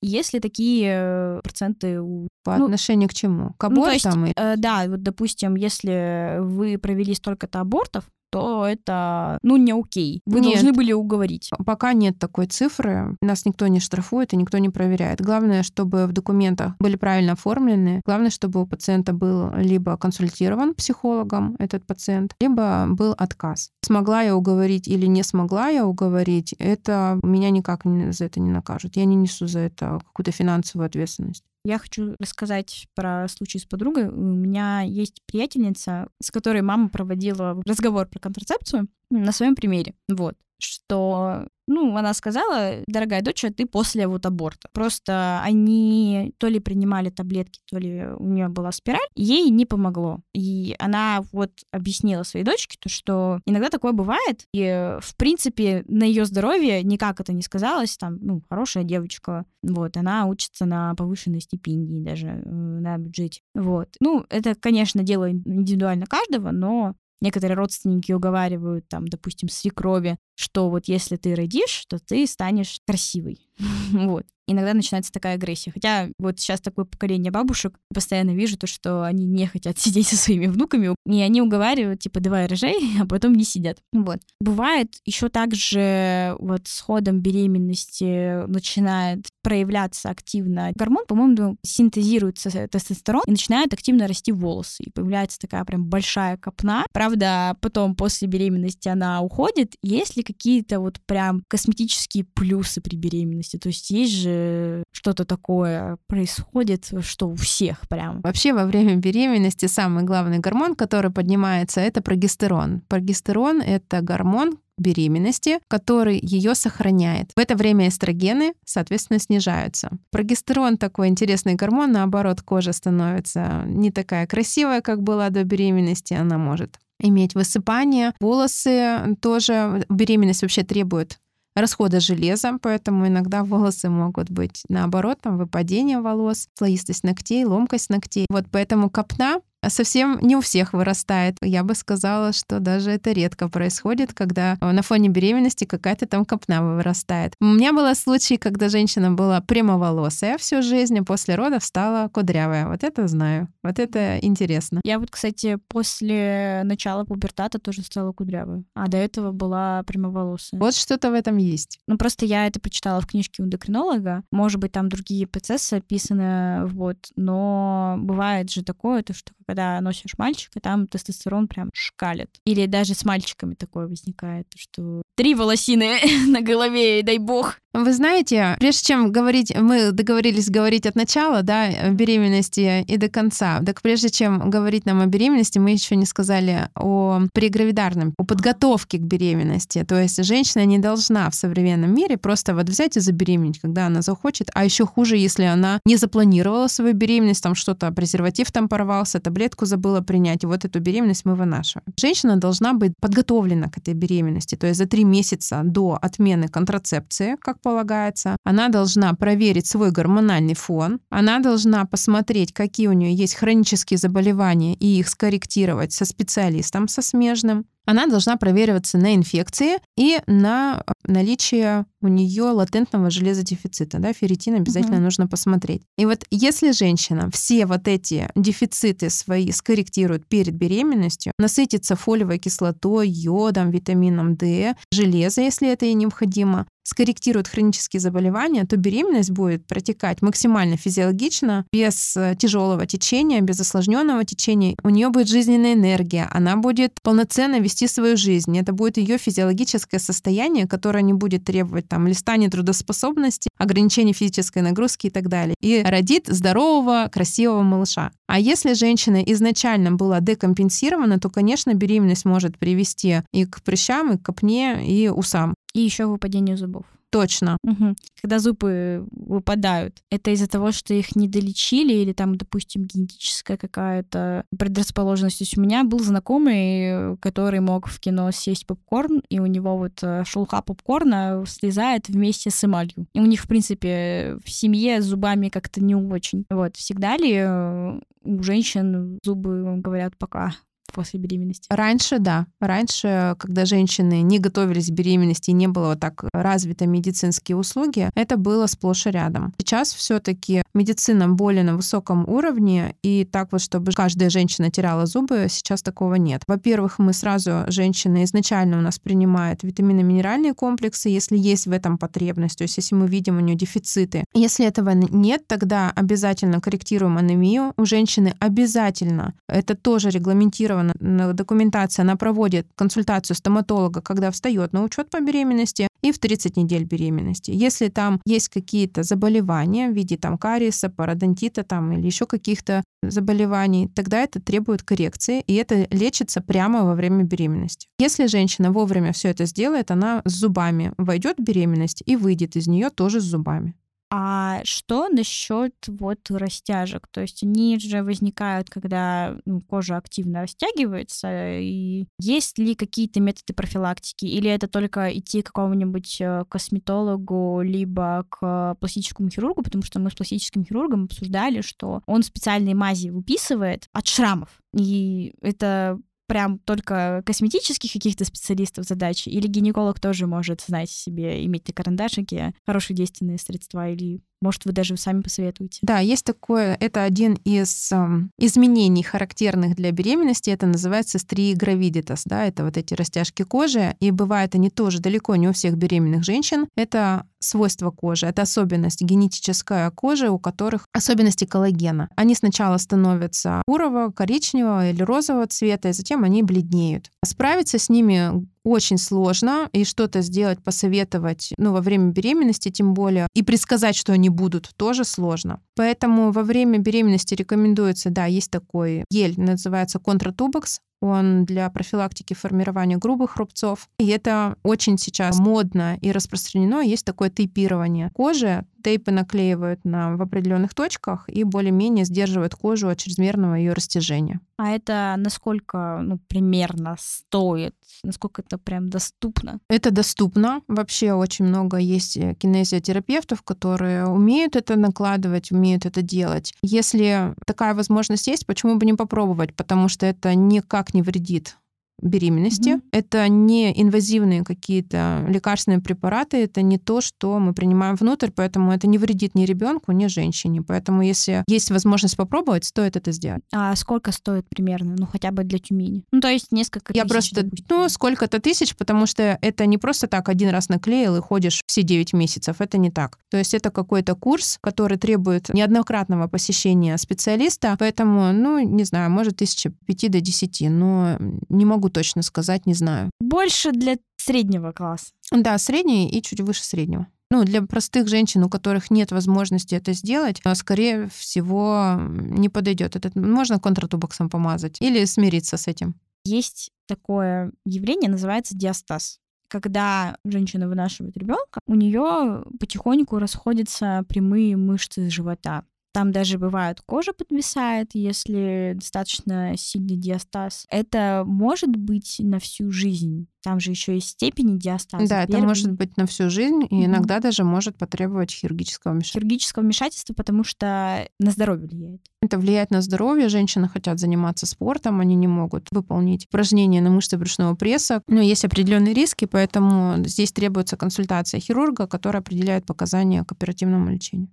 если 0.00 0.38
такие 0.38 0.92
э, 0.94 1.40
проценты 1.42 2.00
у... 2.00 2.28
По 2.44 2.56
ну, 2.56 2.66
отношению 2.66 3.08
к 3.08 3.14
чему? 3.14 3.54
К 3.58 3.64
абортам? 3.64 4.20
Ну, 4.20 4.26
есть, 4.26 4.36
э, 4.36 4.54
да, 4.56 4.84
вот, 4.86 5.02
допустим, 5.02 5.56
если 5.56 6.38
вы 6.40 6.78
провели 6.78 7.14
столько-то 7.14 7.60
абортов, 7.60 8.04
то 8.30 8.66
это, 8.66 9.38
ну, 9.42 9.56
не 9.56 9.72
окей. 9.72 10.22
Вы 10.26 10.40
нет, 10.40 10.54
должны 10.54 10.72
были 10.72 10.92
уговорить. 10.92 11.50
Пока 11.64 11.92
нет 11.92 12.18
такой 12.18 12.46
цифры. 12.46 13.16
Нас 13.20 13.44
никто 13.44 13.66
не 13.66 13.80
штрафует 13.80 14.32
и 14.32 14.36
никто 14.36 14.58
не 14.58 14.68
проверяет. 14.68 15.20
Главное, 15.20 15.62
чтобы 15.62 16.06
в 16.06 16.12
документах 16.12 16.74
были 16.78 16.96
правильно 16.96 17.32
оформлены. 17.32 18.02
Главное, 18.04 18.30
чтобы 18.30 18.62
у 18.62 18.66
пациента 18.66 19.12
был 19.12 19.50
либо 19.54 19.96
консультирован 19.96 20.74
психологом 20.74 21.56
этот 21.58 21.86
пациент, 21.86 22.34
либо 22.40 22.86
был 22.88 23.14
отказ. 23.16 23.70
Смогла 23.82 24.22
я 24.22 24.36
уговорить 24.36 24.88
или 24.88 25.06
не 25.06 25.22
смогла 25.22 25.68
я 25.68 25.86
уговорить, 25.86 26.54
это 26.58 27.18
меня 27.22 27.50
никак 27.50 27.82
за 27.84 28.24
это 28.24 28.40
не 28.40 28.50
накажут. 28.50 28.96
Я 28.96 29.04
не 29.04 29.16
несу 29.16 29.46
за 29.46 29.60
это 29.60 30.00
какую-то 30.06 30.32
финансовую 30.32 30.86
ответственность. 30.86 31.44
Я 31.68 31.76
хочу 31.76 32.16
рассказать 32.18 32.88
про 32.94 33.28
случай 33.28 33.58
с 33.58 33.66
подругой. 33.66 34.08
У 34.08 34.18
меня 34.18 34.80
есть 34.80 35.20
приятельница, 35.26 36.08
с 36.18 36.30
которой 36.30 36.62
мама 36.62 36.88
проводила 36.88 37.62
разговор 37.66 38.06
про 38.06 38.18
контрацепцию 38.18 38.88
на 39.10 39.32
своем 39.32 39.54
примере. 39.54 39.92
Вот. 40.08 40.34
Что 40.58 41.46
ну, 41.68 41.94
она 41.96 42.14
сказала, 42.14 42.82
дорогая 42.86 43.22
дочь, 43.22 43.44
ты 43.54 43.66
после 43.66 44.08
вот 44.08 44.24
аборта. 44.24 44.68
Просто 44.72 45.40
они 45.44 46.32
то 46.38 46.48
ли 46.48 46.60
принимали 46.60 47.10
таблетки, 47.10 47.60
то 47.70 47.78
ли 47.78 48.06
у 48.16 48.26
нее 48.26 48.48
была 48.48 48.72
спираль, 48.72 49.06
ей 49.14 49.50
не 49.50 49.66
помогло. 49.66 50.20
И 50.34 50.74
она 50.78 51.22
вот 51.30 51.52
объяснила 51.70 52.22
своей 52.22 52.44
дочке, 52.44 52.78
то, 52.80 52.88
что 52.88 53.40
иногда 53.44 53.68
такое 53.68 53.92
бывает, 53.92 54.46
и, 54.54 54.96
в 55.00 55.14
принципе, 55.16 55.84
на 55.88 56.04
ее 56.04 56.24
здоровье 56.24 56.82
никак 56.82 57.20
это 57.20 57.34
не 57.34 57.42
сказалось, 57.42 57.98
там, 57.98 58.16
ну, 58.20 58.42
хорошая 58.48 58.84
девочка, 58.84 59.44
вот, 59.62 59.96
она 59.98 60.26
учится 60.26 60.64
на 60.64 60.94
повышенной 60.94 61.40
стипендии 61.40 62.02
даже, 62.02 62.28
э, 62.28 62.48
на 62.48 62.96
бюджете, 62.96 63.42
вот. 63.54 63.88
Ну, 64.00 64.24
это, 64.30 64.54
конечно, 64.54 65.02
дело 65.02 65.30
индивидуально 65.30 66.06
каждого, 66.06 66.50
но 66.50 66.94
Некоторые 67.20 67.56
родственники 67.56 68.12
уговаривают, 68.12 68.88
там, 68.88 69.08
допустим, 69.08 69.48
свекрови, 69.48 70.18
что 70.36 70.70
вот 70.70 70.86
если 70.86 71.16
ты 71.16 71.34
родишь, 71.34 71.84
то 71.88 71.98
ты 71.98 72.26
станешь 72.26 72.80
красивой. 72.86 73.47
вот 73.92 74.24
иногда 74.48 74.74
начинается 74.74 75.12
такая 75.12 75.34
агрессия. 75.34 75.70
Хотя 75.70 76.08
вот 76.18 76.40
сейчас 76.40 76.60
такое 76.60 76.84
поколение 76.84 77.30
бабушек, 77.30 77.78
постоянно 77.94 78.34
вижу 78.34 78.56
то, 78.58 78.66
что 78.66 79.04
они 79.04 79.26
не 79.26 79.46
хотят 79.46 79.78
сидеть 79.78 80.08
со 80.08 80.16
своими 80.16 80.46
внуками, 80.46 80.94
и 81.06 81.20
они 81.20 81.42
уговаривают, 81.42 82.00
типа, 82.00 82.20
давай 82.20 82.46
рожай, 82.46 82.76
а 83.00 83.06
потом 83.06 83.34
не 83.34 83.44
сидят. 83.44 83.78
Вот. 83.92 84.18
Бывает 84.40 84.94
еще 85.04 85.28
также 85.28 86.34
вот 86.38 86.66
с 86.66 86.80
ходом 86.80 87.20
беременности 87.20 88.46
начинает 88.46 89.26
проявляться 89.42 90.10
активно 90.10 90.72
гормон, 90.74 91.04
по-моему, 91.06 91.56
синтезируется 91.62 92.68
тестостерон 92.68 93.22
и 93.26 93.30
начинает 93.30 93.72
активно 93.72 94.08
расти 94.08 94.32
волосы. 94.32 94.84
И 94.84 94.90
появляется 94.90 95.38
такая 95.38 95.64
прям 95.64 95.84
большая 95.84 96.36
копна. 96.36 96.86
Правда, 96.92 97.56
потом 97.60 97.94
после 97.94 98.28
беременности 98.28 98.88
она 98.88 99.20
уходит. 99.20 99.74
Есть 99.82 100.16
ли 100.16 100.22
какие-то 100.22 100.80
вот 100.80 101.00
прям 101.06 101.42
косметические 101.48 102.24
плюсы 102.24 102.80
при 102.80 102.96
беременности? 102.96 103.47
То 103.56 103.68
есть 103.68 103.90
есть 103.90 104.12
же 104.12 104.82
что-то 104.92 105.24
такое 105.24 105.98
происходит, 106.06 106.90
что 107.00 107.28
у 107.28 107.34
всех 107.34 107.88
прям. 107.88 108.20
Вообще 108.20 108.52
во 108.52 108.66
время 108.66 108.96
беременности 108.96 109.66
самый 109.66 110.04
главный 110.04 110.38
гормон, 110.38 110.74
который 110.74 111.10
поднимается, 111.10 111.80
это 111.80 112.02
прогестерон. 112.02 112.82
Прогестерон— 112.88 113.60
это 113.66 114.00
гормон, 114.00 114.58
беременности, 114.78 115.58
который 115.68 116.18
ее 116.22 116.54
сохраняет. 116.54 117.32
В 117.36 117.40
это 117.40 117.56
время 117.56 117.88
эстрогены, 117.88 118.54
соответственно, 118.64 119.18
снижаются. 119.18 119.90
Прогестерон 120.10 120.78
такой 120.78 121.08
интересный 121.08 121.54
гормон, 121.54 121.92
наоборот, 121.92 122.42
кожа 122.42 122.72
становится 122.72 123.64
не 123.66 123.90
такая 123.90 124.26
красивая, 124.26 124.80
как 124.80 125.02
была 125.02 125.30
до 125.30 125.44
беременности, 125.44 126.14
она 126.14 126.38
может 126.38 126.78
иметь 127.00 127.34
высыпание. 127.34 128.12
Волосы 128.20 129.16
тоже, 129.20 129.84
беременность 129.88 130.42
вообще 130.42 130.62
требует 130.62 131.18
расхода 131.60 132.00
железа, 132.00 132.58
поэтому 132.60 133.06
иногда 133.06 133.44
волосы 133.44 133.88
могут 133.88 134.30
быть 134.30 134.62
наоборот, 134.68 135.18
там 135.22 135.38
выпадение 135.38 136.00
волос, 136.00 136.48
слоистость 136.54 137.04
ногтей, 137.04 137.44
ломкость 137.44 137.90
ногтей. 137.90 138.26
Вот 138.30 138.46
поэтому 138.50 138.90
копна 138.90 139.40
совсем 139.66 140.18
не 140.22 140.36
у 140.36 140.40
всех 140.40 140.72
вырастает. 140.72 141.36
Я 141.42 141.64
бы 141.64 141.74
сказала, 141.74 142.32
что 142.32 142.60
даже 142.60 142.90
это 142.90 143.12
редко 143.12 143.48
происходит, 143.48 144.12
когда 144.14 144.56
на 144.60 144.82
фоне 144.82 145.08
беременности 145.08 145.64
какая-то 145.64 146.06
там 146.06 146.24
копна 146.24 146.62
вырастает. 146.62 147.34
У 147.40 147.46
меня 147.46 147.72
был 147.72 147.92
случай, 147.94 148.36
когда 148.36 148.68
женщина 148.68 149.10
была 149.10 149.40
прямоволосая 149.40 150.38
всю 150.38 150.62
жизнь, 150.62 150.98
а 150.98 151.04
после 151.04 151.34
родов 151.34 151.64
стала 151.64 152.08
кудрявая. 152.08 152.68
Вот 152.68 152.84
это 152.84 153.08
знаю. 153.08 153.48
Вот 153.62 153.78
это 153.78 154.18
интересно. 154.18 154.80
Я 154.84 154.98
вот, 154.98 155.10
кстати, 155.10 155.58
после 155.68 156.62
начала 156.64 157.04
пубертата 157.04 157.58
тоже 157.58 157.82
стала 157.82 158.12
кудрявой, 158.12 158.64
а 158.74 158.88
до 158.88 158.98
этого 158.98 159.32
была 159.32 159.82
прямоволосая. 159.84 160.60
Вот 160.60 160.74
что-то 160.74 161.10
в 161.10 161.14
этом 161.14 161.36
есть. 161.36 161.80
Ну, 161.86 161.96
просто 161.96 162.26
я 162.26 162.46
это 162.46 162.60
почитала 162.60 163.00
в 163.00 163.06
книжке 163.06 163.42
эндокринолога. 163.42 164.22
Может 164.30 164.60
быть, 164.60 164.72
там 164.72 164.88
другие 164.88 165.26
процессы 165.26 165.74
описаны, 165.74 166.66
вот. 166.66 166.96
Но 167.16 167.96
бывает 167.98 168.50
же 168.50 168.62
такое, 168.62 169.02
то, 169.02 169.14
что 169.14 169.32
когда 169.48 169.80
носишь 169.80 170.18
мальчика, 170.18 170.60
там 170.60 170.86
тестостерон 170.86 171.48
прям 171.48 171.70
шкалит. 171.72 172.28
Или 172.44 172.66
даже 172.66 172.92
с 172.92 173.06
мальчиками 173.06 173.54
такое 173.54 173.86
возникает, 173.86 174.46
что 174.54 175.00
три 175.16 175.34
волосины 175.34 175.98
на 176.28 176.42
голове, 176.42 177.02
дай 177.02 177.16
бог. 177.16 177.56
Вы 177.74 177.92
знаете, 177.92 178.56
прежде 178.58 178.82
чем 178.82 179.12
говорить, 179.12 179.54
мы 179.54 179.92
договорились 179.92 180.48
говорить 180.48 180.86
от 180.86 180.94
начала, 180.94 181.42
да, 181.42 181.90
беременности 181.90 182.82
и 182.82 182.96
до 182.96 183.08
конца. 183.08 183.60
Так 183.64 183.82
прежде 183.82 184.08
чем 184.08 184.48
говорить 184.48 184.86
нам 184.86 185.00
о 185.02 185.06
беременности, 185.06 185.58
мы 185.58 185.72
еще 185.72 185.94
не 185.94 186.06
сказали 186.06 186.70
о 186.74 187.20
прегравидарном, 187.34 188.14
о 188.18 188.24
подготовке 188.24 188.96
к 188.96 189.02
беременности. 189.02 189.84
То 189.86 190.00
есть 190.00 190.24
женщина 190.24 190.64
не 190.64 190.78
должна 190.78 191.28
в 191.28 191.34
современном 191.34 191.94
мире 191.94 192.16
просто 192.16 192.54
вот 192.54 192.68
взять 192.70 192.96
и 192.96 193.00
забеременеть, 193.00 193.60
когда 193.60 193.86
она 193.86 194.00
захочет. 194.00 194.48
А 194.54 194.64
еще 194.64 194.86
хуже, 194.86 195.18
если 195.18 195.44
она 195.44 195.78
не 195.84 195.96
запланировала 195.96 196.68
свою 196.68 196.94
беременность, 196.94 197.42
там 197.42 197.54
что-то, 197.54 197.92
презерватив 197.92 198.50
там 198.50 198.68
порвался, 198.68 199.20
таблетку 199.20 199.66
забыла 199.66 200.00
принять, 200.00 200.42
и 200.42 200.46
вот 200.46 200.64
эту 200.64 200.80
беременность 200.80 201.26
мы 201.26 201.34
вынашиваем. 201.34 201.84
Женщина 202.00 202.36
должна 202.36 202.72
быть 202.72 202.92
подготовлена 202.98 203.68
к 203.68 203.76
этой 203.76 203.92
беременности. 203.92 204.54
То 204.54 204.66
есть 204.66 204.78
за 204.78 204.86
три 204.86 205.04
месяца 205.04 205.60
до 205.64 205.98
отмены 206.00 206.48
контрацепции, 206.48 207.36
как 207.38 207.57
полагается. 207.60 208.36
Она 208.44 208.68
должна 208.68 209.12
проверить 209.14 209.66
свой 209.66 209.90
гормональный 209.90 210.54
фон. 210.54 211.00
Она 211.10 211.38
должна 211.40 211.84
посмотреть, 211.84 212.52
какие 212.52 212.86
у 212.86 212.92
нее 212.92 213.14
есть 213.14 213.34
хронические 213.34 213.98
заболевания 213.98 214.74
и 214.74 214.98
их 214.98 215.08
скорректировать 215.08 215.92
со 215.92 216.04
специалистом, 216.04 216.88
со 216.88 217.02
смежным 217.02 217.66
она 217.88 218.06
должна 218.06 218.36
провериваться 218.36 218.98
на 218.98 219.14
инфекции 219.14 219.78
и 219.96 220.18
на 220.26 220.84
наличие 221.06 221.86
у 222.02 222.08
нее 222.08 222.42
латентного 222.42 223.08
железодефицита. 223.08 223.98
Да, 223.98 224.12
ферритин 224.12 224.56
обязательно 224.56 224.96
угу. 224.96 225.04
нужно 225.04 225.26
посмотреть. 225.26 225.80
И 225.96 226.04
вот 226.04 226.26
если 226.30 226.72
женщина 226.72 227.30
все 227.32 227.64
вот 227.64 227.88
эти 227.88 228.28
дефициты 228.36 229.08
свои 229.08 229.50
скорректирует 229.52 230.28
перед 230.28 230.54
беременностью, 230.54 231.32
насытится 231.38 231.96
фолиевой 231.96 232.38
кислотой, 232.38 233.08
йодом, 233.08 233.70
витамином 233.70 234.36
D, 234.36 234.76
железо, 234.92 235.40
если 235.40 235.72
это 235.72 235.86
ей 235.86 235.94
необходимо, 235.94 236.66
скорректирует 236.88 237.48
хронические 237.48 238.00
заболевания, 238.00 238.64
то 238.64 238.76
беременность 238.76 239.30
будет 239.30 239.66
протекать 239.66 240.22
максимально 240.22 240.76
физиологично, 240.76 241.66
без 241.70 242.16
э, 242.16 242.34
тяжелого 242.38 242.86
течения, 242.86 243.42
без 243.42 243.60
осложненного 243.60 244.24
течения. 244.24 244.74
У 244.82 244.88
нее 244.88 245.10
будет 245.10 245.28
жизненная 245.28 245.74
энергия, 245.74 246.28
она 246.30 246.56
будет 246.56 246.94
полноценно 247.02 247.60
вести 247.60 247.77
свою 247.86 248.16
жизнь. 248.16 248.56
Это 248.58 248.72
будет 248.72 248.96
ее 248.96 249.18
физиологическое 249.18 250.00
состояние, 250.00 250.66
которое 250.66 251.02
не 251.02 251.12
будет 251.12 251.44
требовать 251.44 251.88
там 251.88 252.06
листания 252.06 252.50
трудоспособности, 252.50 253.50
ограничения 253.56 254.12
физической 254.12 254.62
нагрузки 254.62 255.06
и 255.06 255.10
так 255.10 255.28
далее. 255.28 255.54
И 255.60 255.82
родит 255.82 256.26
здорового, 256.26 257.08
красивого 257.12 257.62
малыша. 257.62 258.10
А 258.26 258.38
если 258.38 258.74
женщина 258.74 259.22
изначально 259.22 259.92
была 259.92 260.20
декомпенсирована, 260.20 261.18
то, 261.18 261.30
конечно, 261.30 261.74
беременность 261.74 262.24
может 262.24 262.58
привести 262.58 263.22
и 263.32 263.44
к 263.44 263.62
прыщам, 263.62 264.12
и 264.12 264.18
к 264.18 264.22
копне, 264.22 264.86
и 264.86 265.08
усам. 265.08 265.54
И 265.74 265.80
еще 265.80 266.06
выпадению 266.06 266.56
зубов. 266.56 266.84
Точно. 267.10 267.56
Угу. 267.64 267.94
Когда 268.20 268.38
зубы 268.38 269.06
выпадают, 269.10 270.02
это 270.10 270.30
из-за 270.30 270.46
того, 270.46 270.72
что 270.72 270.92
их 270.92 271.16
не 271.16 271.26
долечили 271.26 271.94
или 271.94 272.12
там, 272.12 272.36
допустим, 272.36 272.84
генетическая 272.84 273.56
какая-то 273.56 274.44
предрасположенность. 274.58 275.38
То 275.38 275.44
есть 275.44 275.56
у 275.56 275.62
меня 275.62 275.84
был 275.84 276.00
знакомый, 276.00 277.16
который 277.18 277.60
мог 277.60 277.88
в 277.88 277.98
кино 277.98 278.30
съесть 278.30 278.66
попкорн, 278.66 279.22
и 279.30 279.40
у 279.40 279.46
него 279.46 279.78
вот 279.78 280.02
э, 280.02 280.24
шелуха 280.26 280.60
попкорна 280.60 281.44
слезает 281.46 282.08
вместе 282.08 282.50
с 282.50 282.62
эмалью. 282.64 283.06
И 283.14 283.20
у 283.20 283.24
них, 283.24 283.40
в 283.40 283.48
принципе, 283.48 284.38
в 284.44 284.50
семье 284.50 285.00
с 285.00 285.06
зубами 285.06 285.48
как-то 285.48 285.82
не 285.82 285.94
очень. 285.94 286.44
Вот. 286.50 286.76
Всегда 286.76 287.16
ли 287.16 287.34
э, 287.36 288.00
у 288.24 288.42
женщин 288.42 289.18
зубы 289.24 289.76
говорят 289.78 290.16
пока? 290.18 290.52
После 290.92 291.20
беременности? 291.20 291.66
Раньше, 291.70 292.18
да. 292.18 292.46
Раньше, 292.60 293.36
когда 293.38 293.64
женщины 293.64 294.22
не 294.22 294.38
готовились 294.38 294.88
к 294.88 294.92
беременности 294.92 295.50
и 295.50 295.54
не 295.54 295.68
было 295.68 295.88
вот 295.88 296.00
так 296.00 296.24
развиты 296.32 296.86
медицинские 296.86 297.56
услуги, 297.56 298.10
это 298.14 298.36
было 298.36 298.66
сплошь 298.66 299.06
и 299.06 299.10
рядом. 299.10 299.52
Сейчас 299.58 299.92
все 299.92 300.18
таки 300.20 300.62
медицина 300.74 301.28
более 301.28 301.64
на 301.64 301.76
высоком 301.76 302.28
уровне, 302.28 302.94
и 303.02 303.24
так 303.24 303.52
вот, 303.52 303.60
чтобы 303.60 303.92
каждая 303.92 304.30
женщина 304.30 304.70
теряла 304.70 305.06
зубы, 305.06 305.46
сейчас 305.48 305.82
такого 305.82 306.14
нет. 306.14 306.42
Во-первых, 306.46 306.98
мы 306.98 307.12
сразу, 307.12 307.64
женщины 307.68 308.24
изначально 308.24 308.78
у 308.78 308.80
нас 308.80 308.98
принимают 308.98 309.62
витаминно-минеральные 309.62 310.54
комплексы, 310.54 311.08
если 311.08 311.36
есть 311.36 311.66
в 311.66 311.72
этом 311.72 311.98
потребность, 311.98 312.58
то 312.58 312.62
есть 312.62 312.76
если 312.76 312.94
мы 312.94 313.06
видим 313.06 313.36
у 313.36 313.40
нее 313.40 313.56
дефициты. 313.56 314.24
Если 314.34 314.66
этого 314.66 314.90
нет, 314.90 315.46
тогда 315.46 315.92
обязательно 315.94 316.60
корректируем 316.60 317.18
анемию. 317.18 317.72
У 317.76 317.84
женщины 317.84 318.34
обязательно, 318.40 319.34
это 319.48 319.74
тоже 319.74 320.10
регламентировано 320.10 320.77
зафиксирована 320.78 321.32
документация, 321.34 322.02
она 322.02 322.16
проводит 322.16 322.66
консультацию 322.74 323.36
стоматолога, 323.36 324.00
когда 324.00 324.30
встает 324.30 324.72
на 324.72 324.82
учет 324.82 325.10
по 325.10 325.20
беременности, 325.20 325.88
и 326.00 326.12
в 326.12 326.18
30 326.18 326.56
недель 326.56 326.84
беременности. 326.84 327.50
Если 327.50 327.88
там 327.88 328.20
есть 328.24 328.48
какие-то 328.48 329.02
заболевания 329.02 329.88
в 329.88 329.94
виде 329.94 330.16
там 330.16 330.38
кариеса, 330.38 330.90
пародонтита 330.90 331.64
там, 331.64 331.92
или 331.92 332.06
еще 332.06 332.24
каких-то 332.24 332.84
заболеваний, 333.02 333.88
тогда 333.94 334.20
это 334.20 334.40
требует 334.40 334.82
коррекции, 334.82 335.42
и 335.46 335.54
это 335.54 335.88
лечится 335.90 336.40
прямо 336.40 336.84
во 336.84 336.94
время 336.94 337.24
беременности. 337.24 337.88
Если 337.98 338.26
женщина 338.26 338.70
вовремя 338.70 339.12
все 339.12 339.28
это 339.30 339.44
сделает, 339.46 339.90
она 339.90 340.22
с 340.24 340.32
зубами 340.32 340.92
войдет 340.98 341.38
в 341.38 341.42
беременность 341.42 342.02
и 342.06 342.14
выйдет 342.14 342.56
из 342.56 342.68
нее 342.68 342.90
тоже 342.90 343.20
с 343.20 343.24
зубами. 343.24 343.74
А 344.10 344.60
что 344.64 345.08
насчет 345.08 345.74
вот 345.86 346.30
растяжек? 346.30 347.08
То 347.08 347.20
есть 347.20 347.42
они 347.42 347.78
же 347.78 348.02
возникают, 348.02 348.70
когда 348.70 349.36
ну, 349.44 349.60
кожа 349.60 349.96
активно 349.96 350.42
растягивается. 350.42 351.58
И 351.58 352.06
есть 352.18 352.58
ли 352.58 352.74
какие-то 352.74 353.20
методы 353.20 353.52
профилактики? 353.52 354.24
Или 354.24 354.50
это 354.50 354.66
только 354.66 355.16
идти 355.16 355.42
к 355.42 355.46
какому-нибудь 355.46 356.20
э, 356.20 356.44
косметологу, 356.48 357.60
либо 357.62 358.24
к 358.30 358.76
пластическому 358.80 359.28
хирургу? 359.28 359.62
Потому 359.62 359.84
что 359.84 360.00
мы 360.00 360.10
с 360.10 360.14
пластическим 360.14 360.64
хирургом 360.64 361.04
обсуждали, 361.04 361.60
что 361.60 362.02
он 362.06 362.22
специальные 362.22 362.74
мази 362.74 363.10
выписывает 363.10 363.88
от 363.92 364.06
шрамов. 364.06 364.60
И 364.74 365.34
это 365.42 365.98
прям 366.28 366.58
только 366.60 367.22
косметических 367.26 367.92
каких-то 367.92 368.24
специалистов 368.24 368.84
задачи, 368.84 369.28
или 369.28 369.48
гинеколог 369.48 369.98
тоже 369.98 370.26
может 370.26 370.60
знать 370.60 370.90
себе, 370.90 371.44
иметь 371.46 371.66
на 371.66 371.74
карандашике 371.74 372.54
хорошие 372.66 372.96
действенные 372.96 373.38
средства, 373.38 373.88
или 373.90 374.20
может, 374.40 374.64
вы 374.66 374.72
даже 374.72 374.96
сами 374.96 375.20
посоветуете? 375.20 375.80
Да, 375.82 375.98
есть 375.98 376.24
такое. 376.24 376.76
Это 376.78 377.02
один 377.02 377.34
из 377.44 377.90
э, 377.90 377.96
изменений, 378.38 379.02
характерных 379.02 379.74
для 379.74 379.90
беременности. 379.90 380.50
Это 380.50 380.66
называется 380.66 381.18
стриигравидитас. 381.18 382.22
Да, 382.24 382.44
это 382.44 382.64
вот 382.64 382.76
эти 382.76 382.94
растяжки 382.94 383.42
кожи. 383.42 383.96
И 383.98 384.12
бывает 384.12 384.54
они 384.54 384.70
тоже 384.70 385.00
далеко 385.00 385.34
не 385.34 385.48
у 385.48 385.52
всех 385.52 385.76
беременных 385.76 386.22
женщин. 386.22 386.68
Это 386.76 387.26
свойство 387.40 387.90
кожи, 387.90 388.26
это 388.26 388.42
особенность 388.42 389.02
генетическая 389.02 389.90
кожи, 389.90 390.28
у 390.28 390.38
которых 390.38 390.86
особенности 390.92 391.44
коллагена. 391.44 392.08
Они 392.16 392.34
сначала 392.34 392.78
становятся 392.78 393.62
бурого, 393.66 394.10
коричневого 394.10 394.90
или 394.90 395.02
розового 395.02 395.46
цвета, 395.46 395.88
и 395.88 395.92
затем 395.92 396.24
они 396.24 396.42
бледнеют. 396.42 397.10
Справиться 397.24 397.78
с 397.78 397.88
ними 397.88 398.46
очень 398.68 398.98
сложно, 398.98 399.68
и 399.72 399.84
что-то 399.84 400.20
сделать, 400.20 400.62
посоветовать, 400.62 401.52
ну, 401.58 401.72
во 401.72 401.80
время 401.80 402.10
беременности 402.10 402.70
тем 402.70 402.94
более, 402.94 403.26
и 403.34 403.42
предсказать, 403.42 403.96
что 403.96 404.12
они 404.12 404.28
будут, 404.28 404.70
тоже 404.76 405.04
сложно. 405.04 405.60
Поэтому 405.76 406.30
во 406.32 406.42
время 406.42 406.78
беременности 406.78 407.34
рекомендуется, 407.34 408.10
да, 408.10 408.26
есть 408.26 408.50
такой 408.50 409.04
гель, 409.10 409.34
называется 409.38 409.98
контратубокс, 409.98 410.80
он 411.00 411.44
для 411.44 411.70
профилактики 411.70 412.34
формирования 412.34 412.96
грубых 412.96 413.36
рубцов. 413.36 413.88
И 413.98 414.08
это 414.08 414.56
очень 414.62 414.98
сейчас 414.98 415.38
модно 415.38 415.96
и 416.00 416.10
распространено. 416.10 416.80
Есть 416.80 417.04
такое 417.04 417.30
тейпирование 417.30 418.10
кожи. 418.10 418.64
Тейпы 418.88 419.10
наклеивают 419.10 419.84
на, 419.84 420.16
в 420.16 420.22
определенных 420.22 420.72
точках 420.72 421.28
и 421.28 421.44
более-менее 421.44 422.06
сдерживают 422.06 422.54
кожу 422.54 422.88
от 422.88 422.96
чрезмерного 422.96 423.56
ее 423.56 423.74
растяжения. 423.74 424.40
А 424.56 424.70
это 424.70 425.14
насколько 425.18 426.00
ну, 426.02 426.18
примерно 426.26 426.96
стоит? 426.98 427.74
Насколько 428.02 428.40
это 428.40 428.56
прям 428.56 428.88
доступно? 428.88 429.58
Это 429.68 429.90
доступно. 429.90 430.62
Вообще 430.68 431.12
очень 431.12 431.44
много 431.44 431.76
есть 431.76 432.16
э, 432.16 432.34
кинезиотерапевтов, 432.34 433.42
которые 433.42 434.06
умеют 434.06 434.56
это 434.56 434.76
накладывать, 434.76 435.52
умеют 435.52 435.84
это 435.84 436.00
делать. 436.00 436.54
Если 436.62 437.34
такая 437.44 437.74
возможность 437.74 438.26
есть, 438.26 438.46
почему 438.46 438.76
бы 438.76 438.86
не 438.86 438.94
попробовать? 438.94 439.54
Потому 439.54 439.88
что 439.88 440.06
это 440.06 440.34
никак 440.34 440.94
не 440.94 441.02
вредит 441.02 441.58
беременности. 442.00 442.70
Mm-hmm. 442.70 442.82
Это 442.92 443.28
не 443.28 443.80
инвазивные 443.80 444.44
какие-то 444.44 445.24
лекарственные 445.28 445.80
препараты, 445.80 446.38
это 446.38 446.62
не 446.62 446.78
то, 446.78 447.00
что 447.00 447.38
мы 447.38 447.52
принимаем 447.52 447.96
внутрь, 447.96 448.30
поэтому 448.34 448.72
это 448.72 448.86
не 448.86 448.98
вредит 448.98 449.34
ни 449.34 449.44
ребенку, 449.44 449.92
ни 449.92 450.06
женщине. 450.06 450.62
Поэтому, 450.62 451.02
если 451.02 451.44
есть 451.48 451.70
возможность 451.70 452.16
попробовать, 452.16 452.64
стоит 452.64 452.96
это 452.96 453.12
сделать. 453.12 453.42
А 453.52 453.74
сколько 453.76 454.12
стоит 454.12 454.48
примерно? 454.48 454.94
Ну, 454.98 455.06
хотя 455.06 455.30
бы 455.30 455.44
для 455.44 455.58
Тюмени. 455.58 456.04
Ну, 456.12 456.20
то 456.20 456.28
есть 456.28 456.52
несколько 456.52 456.92
Я 456.94 457.02
тысяч, 457.02 457.12
просто, 457.12 457.42
допустим. 457.42 457.66
ну, 457.70 457.88
сколько-то 457.88 458.40
тысяч, 458.40 458.76
потому 458.76 459.06
что 459.06 459.38
это 459.40 459.66
не 459.66 459.78
просто 459.78 460.06
так 460.06 460.28
один 460.28 460.50
раз 460.50 460.68
наклеил 460.68 461.16
и 461.16 461.20
ходишь 461.20 461.62
все 461.66 461.82
9 461.82 462.12
месяцев. 462.12 462.56
Это 462.60 462.78
не 462.78 462.90
так. 462.90 463.18
То 463.30 463.36
есть 463.36 463.54
это 463.54 463.70
какой-то 463.70 464.14
курс, 464.14 464.58
который 464.60 464.98
требует 464.98 465.48
неоднократного 465.52 466.28
посещения 466.28 466.96
специалиста, 466.98 467.76
поэтому, 467.78 468.32
ну, 468.32 468.58
не 468.58 468.84
знаю, 468.84 469.10
может, 469.10 469.36
тысяча 469.36 469.70
пяти 469.86 470.08
до 470.08 470.20
десяти, 470.20 470.68
но 470.68 471.16
не 471.48 471.64
могу 471.64 471.87
точно 471.88 472.22
сказать, 472.22 472.66
не 472.66 472.74
знаю. 472.74 473.10
Больше 473.20 473.72
для 473.72 473.96
среднего 474.16 474.72
класса. 474.72 475.12
Да, 475.30 475.58
средний 475.58 476.10
и 476.10 476.22
чуть 476.22 476.40
выше 476.40 476.64
среднего. 476.64 477.06
Ну, 477.30 477.44
для 477.44 477.60
простых 477.62 478.08
женщин, 478.08 478.42
у 478.44 478.48
которых 478.48 478.90
нет 478.90 479.12
возможности 479.12 479.74
это 479.74 479.92
сделать, 479.92 480.40
а, 480.44 480.54
скорее 480.54 481.08
всего, 481.08 481.96
не 482.00 482.48
подойдет. 482.48 482.96
Это 482.96 483.10
можно 483.18 483.60
контратубоксом 483.60 484.30
помазать 484.30 484.80
или 484.80 485.04
смириться 485.04 485.58
с 485.58 485.68
этим. 485.68 485.94
Есть 486.24 486.70
такое 486.86 487.52
явление, 487.66 488.10
называется 488.10 488.56
диастаз. 488.56 489.18
Когда 489.48 490.16
женщина 490.24 490.68
вынашивает 490.68 491.16
ребенка, 491.16 491.60
у 491.66 491.74
нее 491.74 492.44
потихоньку 492.60 493.18
расходятся 493.18 494.04
прямые 494.08 494.56
мышцы 494.56 495.08
живота. 495.10 495.64
Там 495.92 496.12
даже 496.12 496.38
бывает 496.38 496.80
кожа 496.84 497.12
подвисает, 497.12 497.90
если 497.94 498.72
достаточно 498.74 499.56
сильный 499.56 499.96
диастаз. 499.96 500.66
Это 500.70 501.24
может 501.26 501.74
быть 501.74 502.16
на 502.18 502.38
всю 502.38 502.70
жизнь. 502.70 503.26
Там 503.42 503.60
же 503.60 503.70
еще 503.70 503.94
есть 503.94 504.10
степени 504.10 504.58
диастаза. 504.58 505.08
Да, 505.08 505.26
Первый... 505.26 505.38
это 505.38 505.48
может 505.48 505.72
быть 505.72 505.96
на 505.96 506.06
всю 506.06 506.28
жизнь, 506.28 506.64
и 506.64 506.66
mm-hmm. 506.66 506.84
иногда 506.84 507.20
даже 507.20 507.44
может 507.44 507.78
потребовать 507.78 508.32
хирургического 508.32 508.92
вмешательства. 508.92 509.20
Хирургического 509.20 509.62
вмешательства, 509.62 510.14
потому 510.14 510.44
что 510.44 511.08
на 511.18 511.30
здоровье 511.30 511.68
влияет. 511.68 512.02
Это 512.20 512.38
влияет 512.38 512.70
на 512.70 512.82
здоровье. 512.82 513.28
Женщины 513.28 513.68
хотят 513.68 513.98
заниматься 513.98 514.44
спортом, 514.44 515.00
они 515.00 515.14
не 515.14 515.28
могут 515.28 515.68
выполнить 515.70 516.26
упражнения 516.26 516.80
на 516.80 516.90
мышцы 516.90 517.16
брюшного 517.16 517.54
пресса. 517.54 518.02
Но 518.08 518.20
есть 518.20 518.44
определенные 518.44 518.92
риски, 518.92 519.24
поэтому 519.24 520.04
здесь 520.04 520.32
требуется 520.32 520.76
консультация 520.76 521.40
хирурга, 521.40 521.86
который 521.86 522.18
определяет 522.20 522.66
показания 522.66 523.24
к 523.24 523.32
оперативному 523.32 523.90
лечению 523.90 524.28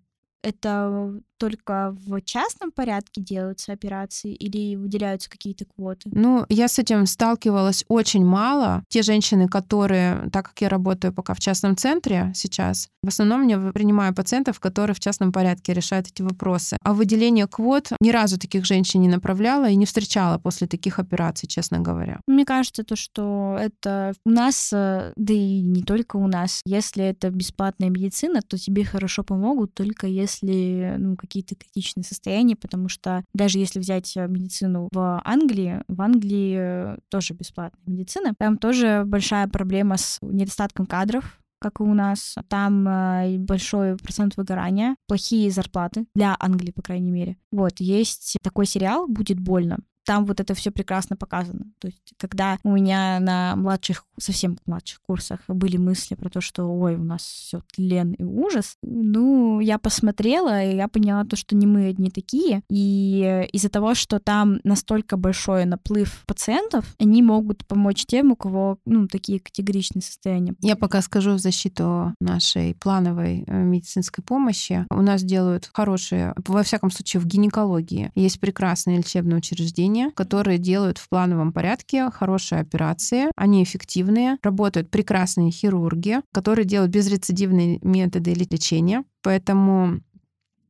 это 0.46 1.22
только 1.38 1.96
в 2.06 2.22
частном 2.22 2.72
порядке 2.72 3.22
делаются 3.22 3.74
операции 3.74 4.34
или 4.34 4.76
выделяются 4.76 5.30
какие-то 5.30 5.66
квоты? 5.66 6.10
Ну, 6.14 6.46
я 6.50 6.68
с 6.68 6.80
этим 6.80 7.06
сталкивалась 7.06 7.84
очень 7.88 8.24
мало. 8.24 8.84
Те 8.88 9.02
женщины, 9.02 9.48
которые, 9.48 10.30
так 10.32 10.50
как 10.50 10.62
я 10.62 10.70
работаю 10.70 11.14
пока 11.14 11.34
в 11.34 11.40
частном 11.40 11.76
центре 11.76 12.32
сейчас, 12.36 12.90
в 13.04 13.08
основном 13.08 13.48
я 13.48 13.60
принимаю 13.72 14.14
пациентов, 14.14 14.60
которые 14.60 14.96
в 14.96 15.00
частном 15.00 15.32
порядке 15.32 15.74
решают 15.74 16.08
эти 16.08 16.22
вопросы. 16.22 16.78
А 16.82 16.94
выделение 16.94 17.48
квот 17.48 17.92
ни 18.00 18.12
разу 18.12 18.40
таких 18.40 18.66
женщин 18.66 19.02
не 19.02 19.10
направляла 19.10 19.70
и 19.70 19.76
не 19.76 19.86
встречала 19.86 20.38
после 20.38 20.68
таких 20.68 21.00
операций, 21.00 21.48
честно 21.50 21.80
говоря. 21.80 22.22
Мне 22.28 22.46
кажется, 22.46 22.84
то, 22.84 22.96
что 22.96 23.58
это 23.60 24.14
у 24.26 24.30
нас, 24.30 24.72
э, 24.72 25.12
да 25.16 25.34
и 25.34 25.62
не 25.62 25.84
только 25.84 26.16
у 26.16 26.28
нас, 26.28 26.62
если 26.66 27.04
это 27.04 27.30
бесплатная 27.30 27.90
медицина, 27.90 28.42
то 28.42 28.58
тебе 28.58 28.86
хорошо 28.86 29.24
помогут 29.24 29.74
только 29.74 30.08
если 30.08 30.35
ну, 30.42 31.16
какие-то 31.16 31.56
критичные 31.56 32.04
состояния, 32.04 32.56
потому 32.56 32.90
что 32.90 33.24
даже 33.34 33.60
если 33.60 33.80
взять 33.80 34.16
э, 34.18 34.28
медицину 34.28 34.90
в 34.92 35.22
Англии, 35.24 35.82
в 35.88 36.02
Англии 36.02 36.98
тоже 37.10 37.34
бесплатная 37.34 37.82
медицина, 37.86 38.34
там 38.38 38.58
тоже 38.58 39.04
большая 39.06 39.48
проблема 39.48 39.98
с 39.98 40.20
недостатком 40.22 40.86
кадров, 40.86 41.40
как 41.60 41.80
и 41.80 41.84
у 41.84 41.94
нас. 41.94 42.36
Там 42.48 42.88
э, 42.88 43.38
большой 43.40 43.98
процент 43.98 44.38
выгорания, 44.38 44.96
плохие 45.08 45.50
зарплаты 45.52 46.06
для 46.14 46.36
Англии, 46.40 46.72
по 46.72 46.82
крайней 46.82 47.12
мере. 47.12 47.38
Вот, 47.52 47.80
есть 47.80 48.38
такой 48.44 48.66
сериал 48.66 49.08
«Будет 49.08 49.40
больно» 49.40 49.80
там 50.06 50.26
вот 50.26 50.40
это 50.40 50.54
все 50.54 50.72
прекрасно 50.72 51.16
показано. 51.16 51.66
То 51.80 51.88
есть, 51.88 52.14
когда 52.18 52.58
у 52.64 52.72
меня 52.72 53.20
на 53.20 53.56
младших, 53.56 54.06
совсем 54.20 54.58
младших 54.66 55.02
курсах 55.02 55.40
были 55.48 55.78
мысли 55.78 56.16
про 56.16 56.30
то, 56.30 56.42
что 56.42 56.66
ой, 56.66 56.96
у 56.96 57.04
нас 57.04 57.24
все 57.24 57.62
тлен 57.74 58.14
и 58.14 58.24
ужас, 58.24 58.78
ну, 58.82 59.60
я 59.60 59.78
посмотрела, 59.78 60.64
и 60.64 60.76
я 60.76 60.88
поняла 60.88 61.26
то, 61.26 61.36
что 61.36 61.56
не 61.56 61.66
мы 61.66 61.88
одни 61.88 62.10
такие. 62.10 62.62
И 62.70 63.48
из-за 63.52 63.70
того, 63.70 63.96
что 63.96 64.20
там 64.20 64.60
настолько 64.64 65.18
большой 65.18 65.66
наплыв 65.66 66.24
пациентов, 66.28 66.96
они 67.00 67.22
могут 67.22 67.66
помочь 67.66 68.06
тем, 68.06 68.32
у 68.32 68.36
кого, 68.36 68.78
ну, 68.86 69.08
такие 69.08 69.40
категоричные 69.40 70.02
состояния. 70.02 70.54
Я 70.62 70.76
пока 70.76 71.02
скажу 71.02 71.34
в 71.34 71.40
защиту 71.40 72.14
нашей 72.20 72.76
плановой 72.76 73.44
э, 73.48 73.64
медицинской 73.64 74.24
помощи. 74.24 74.86
У 74.90 75.02
нас 75.02 75.24
делают 75.24 75.70
хорошие, 75.74 76.34
во 76.48 76.64
всяком 76.64 76.92
случае, 76.92 77.22
в 77.22 77.26
гинекологии 77.26 78.12
есть 78.16 78.40
прекрасные 78.40 78.98
лечебные 78.98 79.38
учреждения, 79.38 79.95
заведения, 79.96 80.12
которые 80.12 80.58
делают 80.58 80.98
в 80.98 81.10
плановом 81.10 81.52
порядке 81.52 82.10
хорошие 82.12 82.62
операции. 82.62 83.32
Они 83.36 83.64
эффективные, 83.64 84.38
работают 84.44 84.90
прекрасные 84.90 85.52
хирурги, 85.52 86.22
которые 86.34 86.66
делают 86.66 86.92
безрецидивные 86.92 87.80
методы 87.82 88.34
лечения. 88.34 89.04
Поэтому 89.22 90.00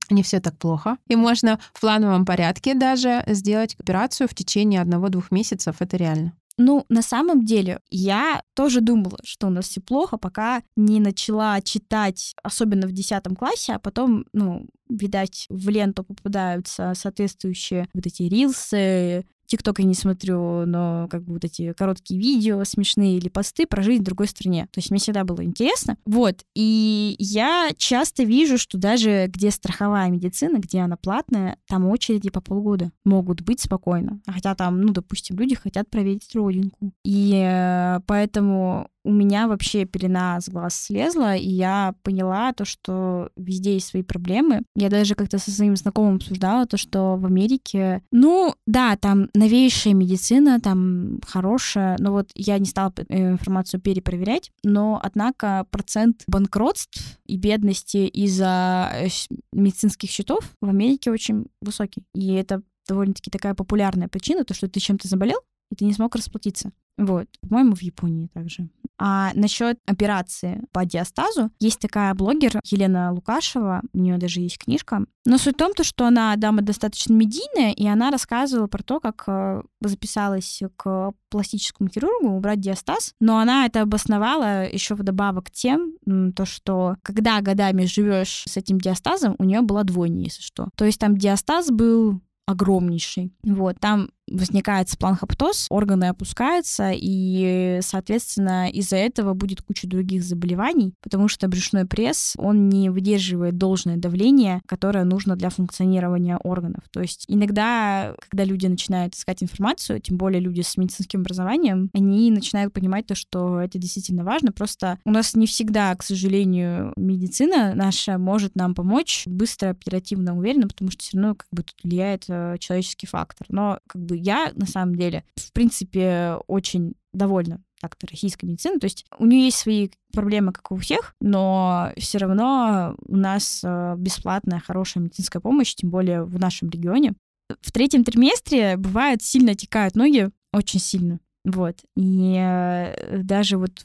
не 0.10 0.22
все 0.22 0.40
так 0.40 0.58
плохо. 0.58 0.98
И 1.08 1.16
можно 1.16 1.60
в 1.74 1.82
плановом 1.82 2.26
порядке 2.26 2.76
даже 2.76 3.24
сделать 3.28 3.76
операцию 3.80 4.28
в 4.28 4.36
течение 4.36 4.82
одного-двух 4.82 5.32
месяцев. 5.32 5.78
Это 5.80 5.98
реально. 5.98 6.34
Ну, 6.58 6.86
на 6.88 7.02
самом 7.02 7.44
деле, 7.44 7.82
я 7.90 8.42
тоже 8.54 8.80
думала, 8.80 9.20
что 9.24 9.48
у 9.48 9.50
нас 9.50 9.68
все 9.68 9.82
плохо, 9.82 10.18
пока 10.18 10.64
не 10.78 11.02
начала 11.02 11.60
читать, 11.62 12.34
особенно 12.44 12.88
в 12.88 12.94
10 12.94 13.36
классе, 13.38 13.74
а 13.74 13.80
потом, 13.80 14.26
ну, 14.32 14.68
видать, 14.88 15.48
в 15.50 15.68
ленту 15.70 16.04
попадаются 16.04 16.94
соответствующие 16.96 17.90
вот 17.94 18.06
эти 18.06 18.24
рилсы, 18.24 19.26
ТикТок 19.46 19.80
я 19.80 19.86
не 19.86 19.94
смотрю, 19.94 20.66
но 20.66 21.08
как 21.10 21.24
бы 21.24 21.34
вот 21.34 21.46
эти 21.46 21.74
короткие 21.74 22.20
видео 22.20 22.64
смешные 22.64 23.18
или 23.18 23.30
посты 23.30 23.66
про 23.66 23.82
жизнь 23.82 24.02
в 24.02 24.06
другой 24.06 24.28
стране. 24.28 24.68
То 24.72 24.80
есть 24.80 24.92
мне 24.92 25.00
всегда 25.00 25.24
было 25.24 25.44
интересно. 25.44 25.98
Вот. 26.06 26.44
И 26.56 27.16
я 27.20 27.70
часто 27.78 28.24
вижу, 28.24 28.58
что 28.58 28.78
даже 28.78 29.28
где 29.28 29.52
страховая 29.52 30.10
медицина, 30.10 30.58
где 30.58 30.80
она 30.80 30.98
платная, 30.98 31.58
там 31.68 31.86
очереди 31.86 32.30
по 32.30 32.42
полгода 32.42 32.92
могут 33.04 33.42
быть 33.42 33.62
спокойно. 33.62 34.22
Хотя 34.28 34.56
там, 34.56 34.82
ну, 34.82 34.94
допустим, 34.94 35.38
люди 35.38 35.56
хотят 35.56 35.90
проверить 35.90 36.34
родинку. 36.36 36.92
И 37.04 37.34
э, 37.36 38.00
поэтому 38.06 38.90
у 39.06 39.12
меня 39.12 39.48
вообще 39.48 39.86
пелена 39.86 40.42
с 40.42 40.50
глаз 40.50 40.76
слезла, 40.76 41.36
и 41.36 41.48
я 41.48 41.96
поняла 42.04 42.52
то, 42.54 42.66
что 42.66 43.30
везде 43.36 43.76
есть 43.76 43.88
свои 43.88 44.04
проблемы. 44.04 44.64
Я 44.76 44.90
даже 44.90 45.16
как-то 45.16 45.38
со 45.38 45.52
своим 45.52 45.76
знакомым 45.76 46.16
обсуждала 46.16 46.66
то, 46.66 46.78
что 46.78 47.16
в 47.16 47.26
Америке, 47.26 48.02
ну, 48.12 48.56
да, 48.66 48.98
там 48.98 49.30
новейшая 49.34 49.94
медицина, 49.94 50.60
там 50.60 51.20
хорошая, 51.26 51.96
но 52.00 52.12
вот 52.12 52.32
я 52.36 52.58
не 52.60 52.66
стала 52.66 52.94
э, 52.98 53.32
информацию 53.32 53.80
перепроверять, 53.80 54.52
но, 54.64 55.00
однако, 55.02 55.66
процент 55.70 56.24
банкротств 56.28 57.20
и 57.26 57.38
бедности 57.38 58.08
из-за 58.08 58.92
э, 58.94 59.08
медицинских 59.54 60.10
счетов 60.10 60.52
в 60.62 60.70
Америке 60.70 61.12
очень 61.12 61.46
высокий. 61.62 62.04
И 62.14 62.34
это 62.34 62.62
довольно-таки 62.88 63.30
такая 63.30 63.54
популярная 63.54 64.08
причина, 64.08 64.44
то, 64.44 64.54
что 64.54 64.68
ты 64.68 64.80
чем-то 64.80 65.08
заболел, 65.08 65.40
и 65.72 65.76
ты 65.76 65.86
не 65.86 65.94
смог 65.94 66.16
расплатиться. 66.16 66.72
Вот, 66.98 67.28
по-моему, 67.42 67.76
в 67.76 67.82
Японии 67.82 68.28
также. 68.34 68.70
А 68.98 69.32
насчет 69.34 69.78
операции 69.86 70.62
по 70.72 70.86
диастазу, 70.86 71.52
есть 71.60 71.80
такая 71.80 72.14
блогер 72.14 72.62
Елена 72.64 73.12
Лукашева, 73.12 73.82
у 73.94 73.98
нее 73.98 74.18
даже 74.18 74.40
есть 74.40 74.58
книжка. 74.58 75.06
Но 75.26 75.38
суть 75.38 75.56
в 75.56 75.58
том, 75.58 75.74
то, 75.74 75.84
что 75.84 76.08
она 76.08 76.34
дама 76.38 76.62
достаточно 76.62 77.14
медийная, 77.14 77.74
и 77.74 77.86
она 77.88 78.12
рассказывала 78.12 78.68
про 78.68 78.84
то, 78.84 79.00
как 79.02 79.24
э, 79.28 79.62
записалась 79.82 80.62
к 80.78 81.12
пластическому 81.30 81.90
хирургу 81.90 82.30
убрать 82.30 82.62
диастаз, 82.62 83.14
но 83.20 83.40
она 83.40 83.66
это 83.66 83.82
обосновала 83.82 84.66
еще 84.66 84.96
вдобавок 84.96 85.52
тем, 85.52 85.96
то, 86.34 86.46
что 86.46 86.96
когда 87.02 87.42
годами 87.42 87.86
живешь 87.86 88.46
с 88.48 88.56
этим 88.56 88.80
диастазом, 88.80 89.36
у 89.40 89.44
нее 89.44 89.62
была 89.62 89.84
двойня, 89.84 90.24
если 90.24 90.42
что. 90.42 90.70
То 90.76 90.86
есть 90.86 91.00
там 91.00 91.18
диастаз 91.18 91.70
был 91.70 92.22
огромнейший. 92.46 93.34
Вот, 93.44 93.80
там 93.80 94.10
возникает 94.30 94.90
спланхоптоз, 94.90 95.68
органы 95.70 96.06
опускаются, 96.06 96.92
и, 96.94 97.80
соответственно, 97.82 98.70
из-за 98.70 98.98
этого 98.98 99.34
будет 99.34 99.62
куча 99.62 99.88
других 99.88 100.24
заболеваний, 100.24 100.94
потому 101.02 101.28
что 101.28 101.48
брюшной 101.48 101.86
пресс, 101.86 102.34
он 102.38 102.70
не 102.70 102.90
выдерживает 102.90 103.58
должное 103.58 103.98
давление, 103.98 104.62
которое 104.66 105.04
нужно 105.04 105.36
для 105.36 105.50
функционирования 105.50 106.38
органов. 106.38 106.84
То 106.92 107.02
есть 107.02 107.26
иногда, 107.28 108.16
когда 108.30 108.44
люди 108.44 108.68
начинают 108.68 109.16
искать 109.16 109.44
информацию, 109.44 110.00
тем 110.02 110.18
более 110.18 110.42
люди 110.42 110.62
с 110.62 110.78
медицинским 110.78 111.22
образованием, 111.22 111.90
они 111.94 112.32
начинают 112.32 112.74
понимать 112.74 113.06
то, 113.06 113.16
что 113.16 113.60
это 113.60 113.78
действительно 113.78 114.24
важно. 114.24 114.52
Просто 114.52 115.00
у 115.06 115.12
нас 115.12 115.36
не 115.36 115.48
всегда, 115.48 115.96
к 115.96 116.04
сожалению, 116.04 116.94
медицина 116.96 117.74
наша 117.76 118.18
может 118.18 118.56
нам 118.56 118.74
помочь 118.74 119.24
быстро, 119.28 119.70
оперативно, 119.70 120.38
уверенно, 120.38 120.68
потому 120.68 120.92
что 120.92 121.04
все 121.04 121.18
равно 121.18 121.36
как 121.36 121.48
бы 121.52 121.64
тут 121.64 121.76
влияет 121.84 122.26
э, 122.28 122.58
человеческий 122.60 123.08
фактор. 123.08 123.48
Но 123.50 123.80
как 123.88 124.02
бы 124.02 124.15
я, 124.16 124.52
на 124.56 124.66
самом 124.66 124.96
деле, 124.96 125.24
в 125.36 125.52
принципе, 125.54 126.38
очень 126.48 126.94
довольна 127.14 127.62
так-то 127.82 128.08
российской 128.08 128.46
медициной. 128.46 128.80
То 128.80 128.86
есть 128.86 129.06
у 129.20 129.26
нее 129.26 129.46
есть 129.46 129.58
свои 129.58 129.90
проблемы, 130.12 130.52
как 130.52 130.72
у 130.72 130.78
всех, 130.78 131.16
но 131.20 131.92
все 131.98 132.18
равно 132.18 132.96
у 133.08 133.16
нас 133.16 133.62
э, 133.64 133.96
бесплатная, 133.98 134.60
хорошая 134.60 135.04
медицинская 135.04 135.42
помощь, 135.42 135.76
тем 135.76 135.90
более 135.90 136.24
в 136.24 136.40
нашем 136.40 136.70
регионе. 136.70 137.14
В 137.62 137.72
третьем 137.72 138.04
триместре 138.04 138.78
бывает 138.78 139.22
сильно 139.22 139.54
текают 139.56 139.96
ноги, 139.96 140.30
очень 140.52 140.80
сильно. 140.80 141.20
Вот. 141.44 141.76
И 141.96 142.36
э, 142.40 143.22
даже 143.22 143.58
вот 143.58 143.84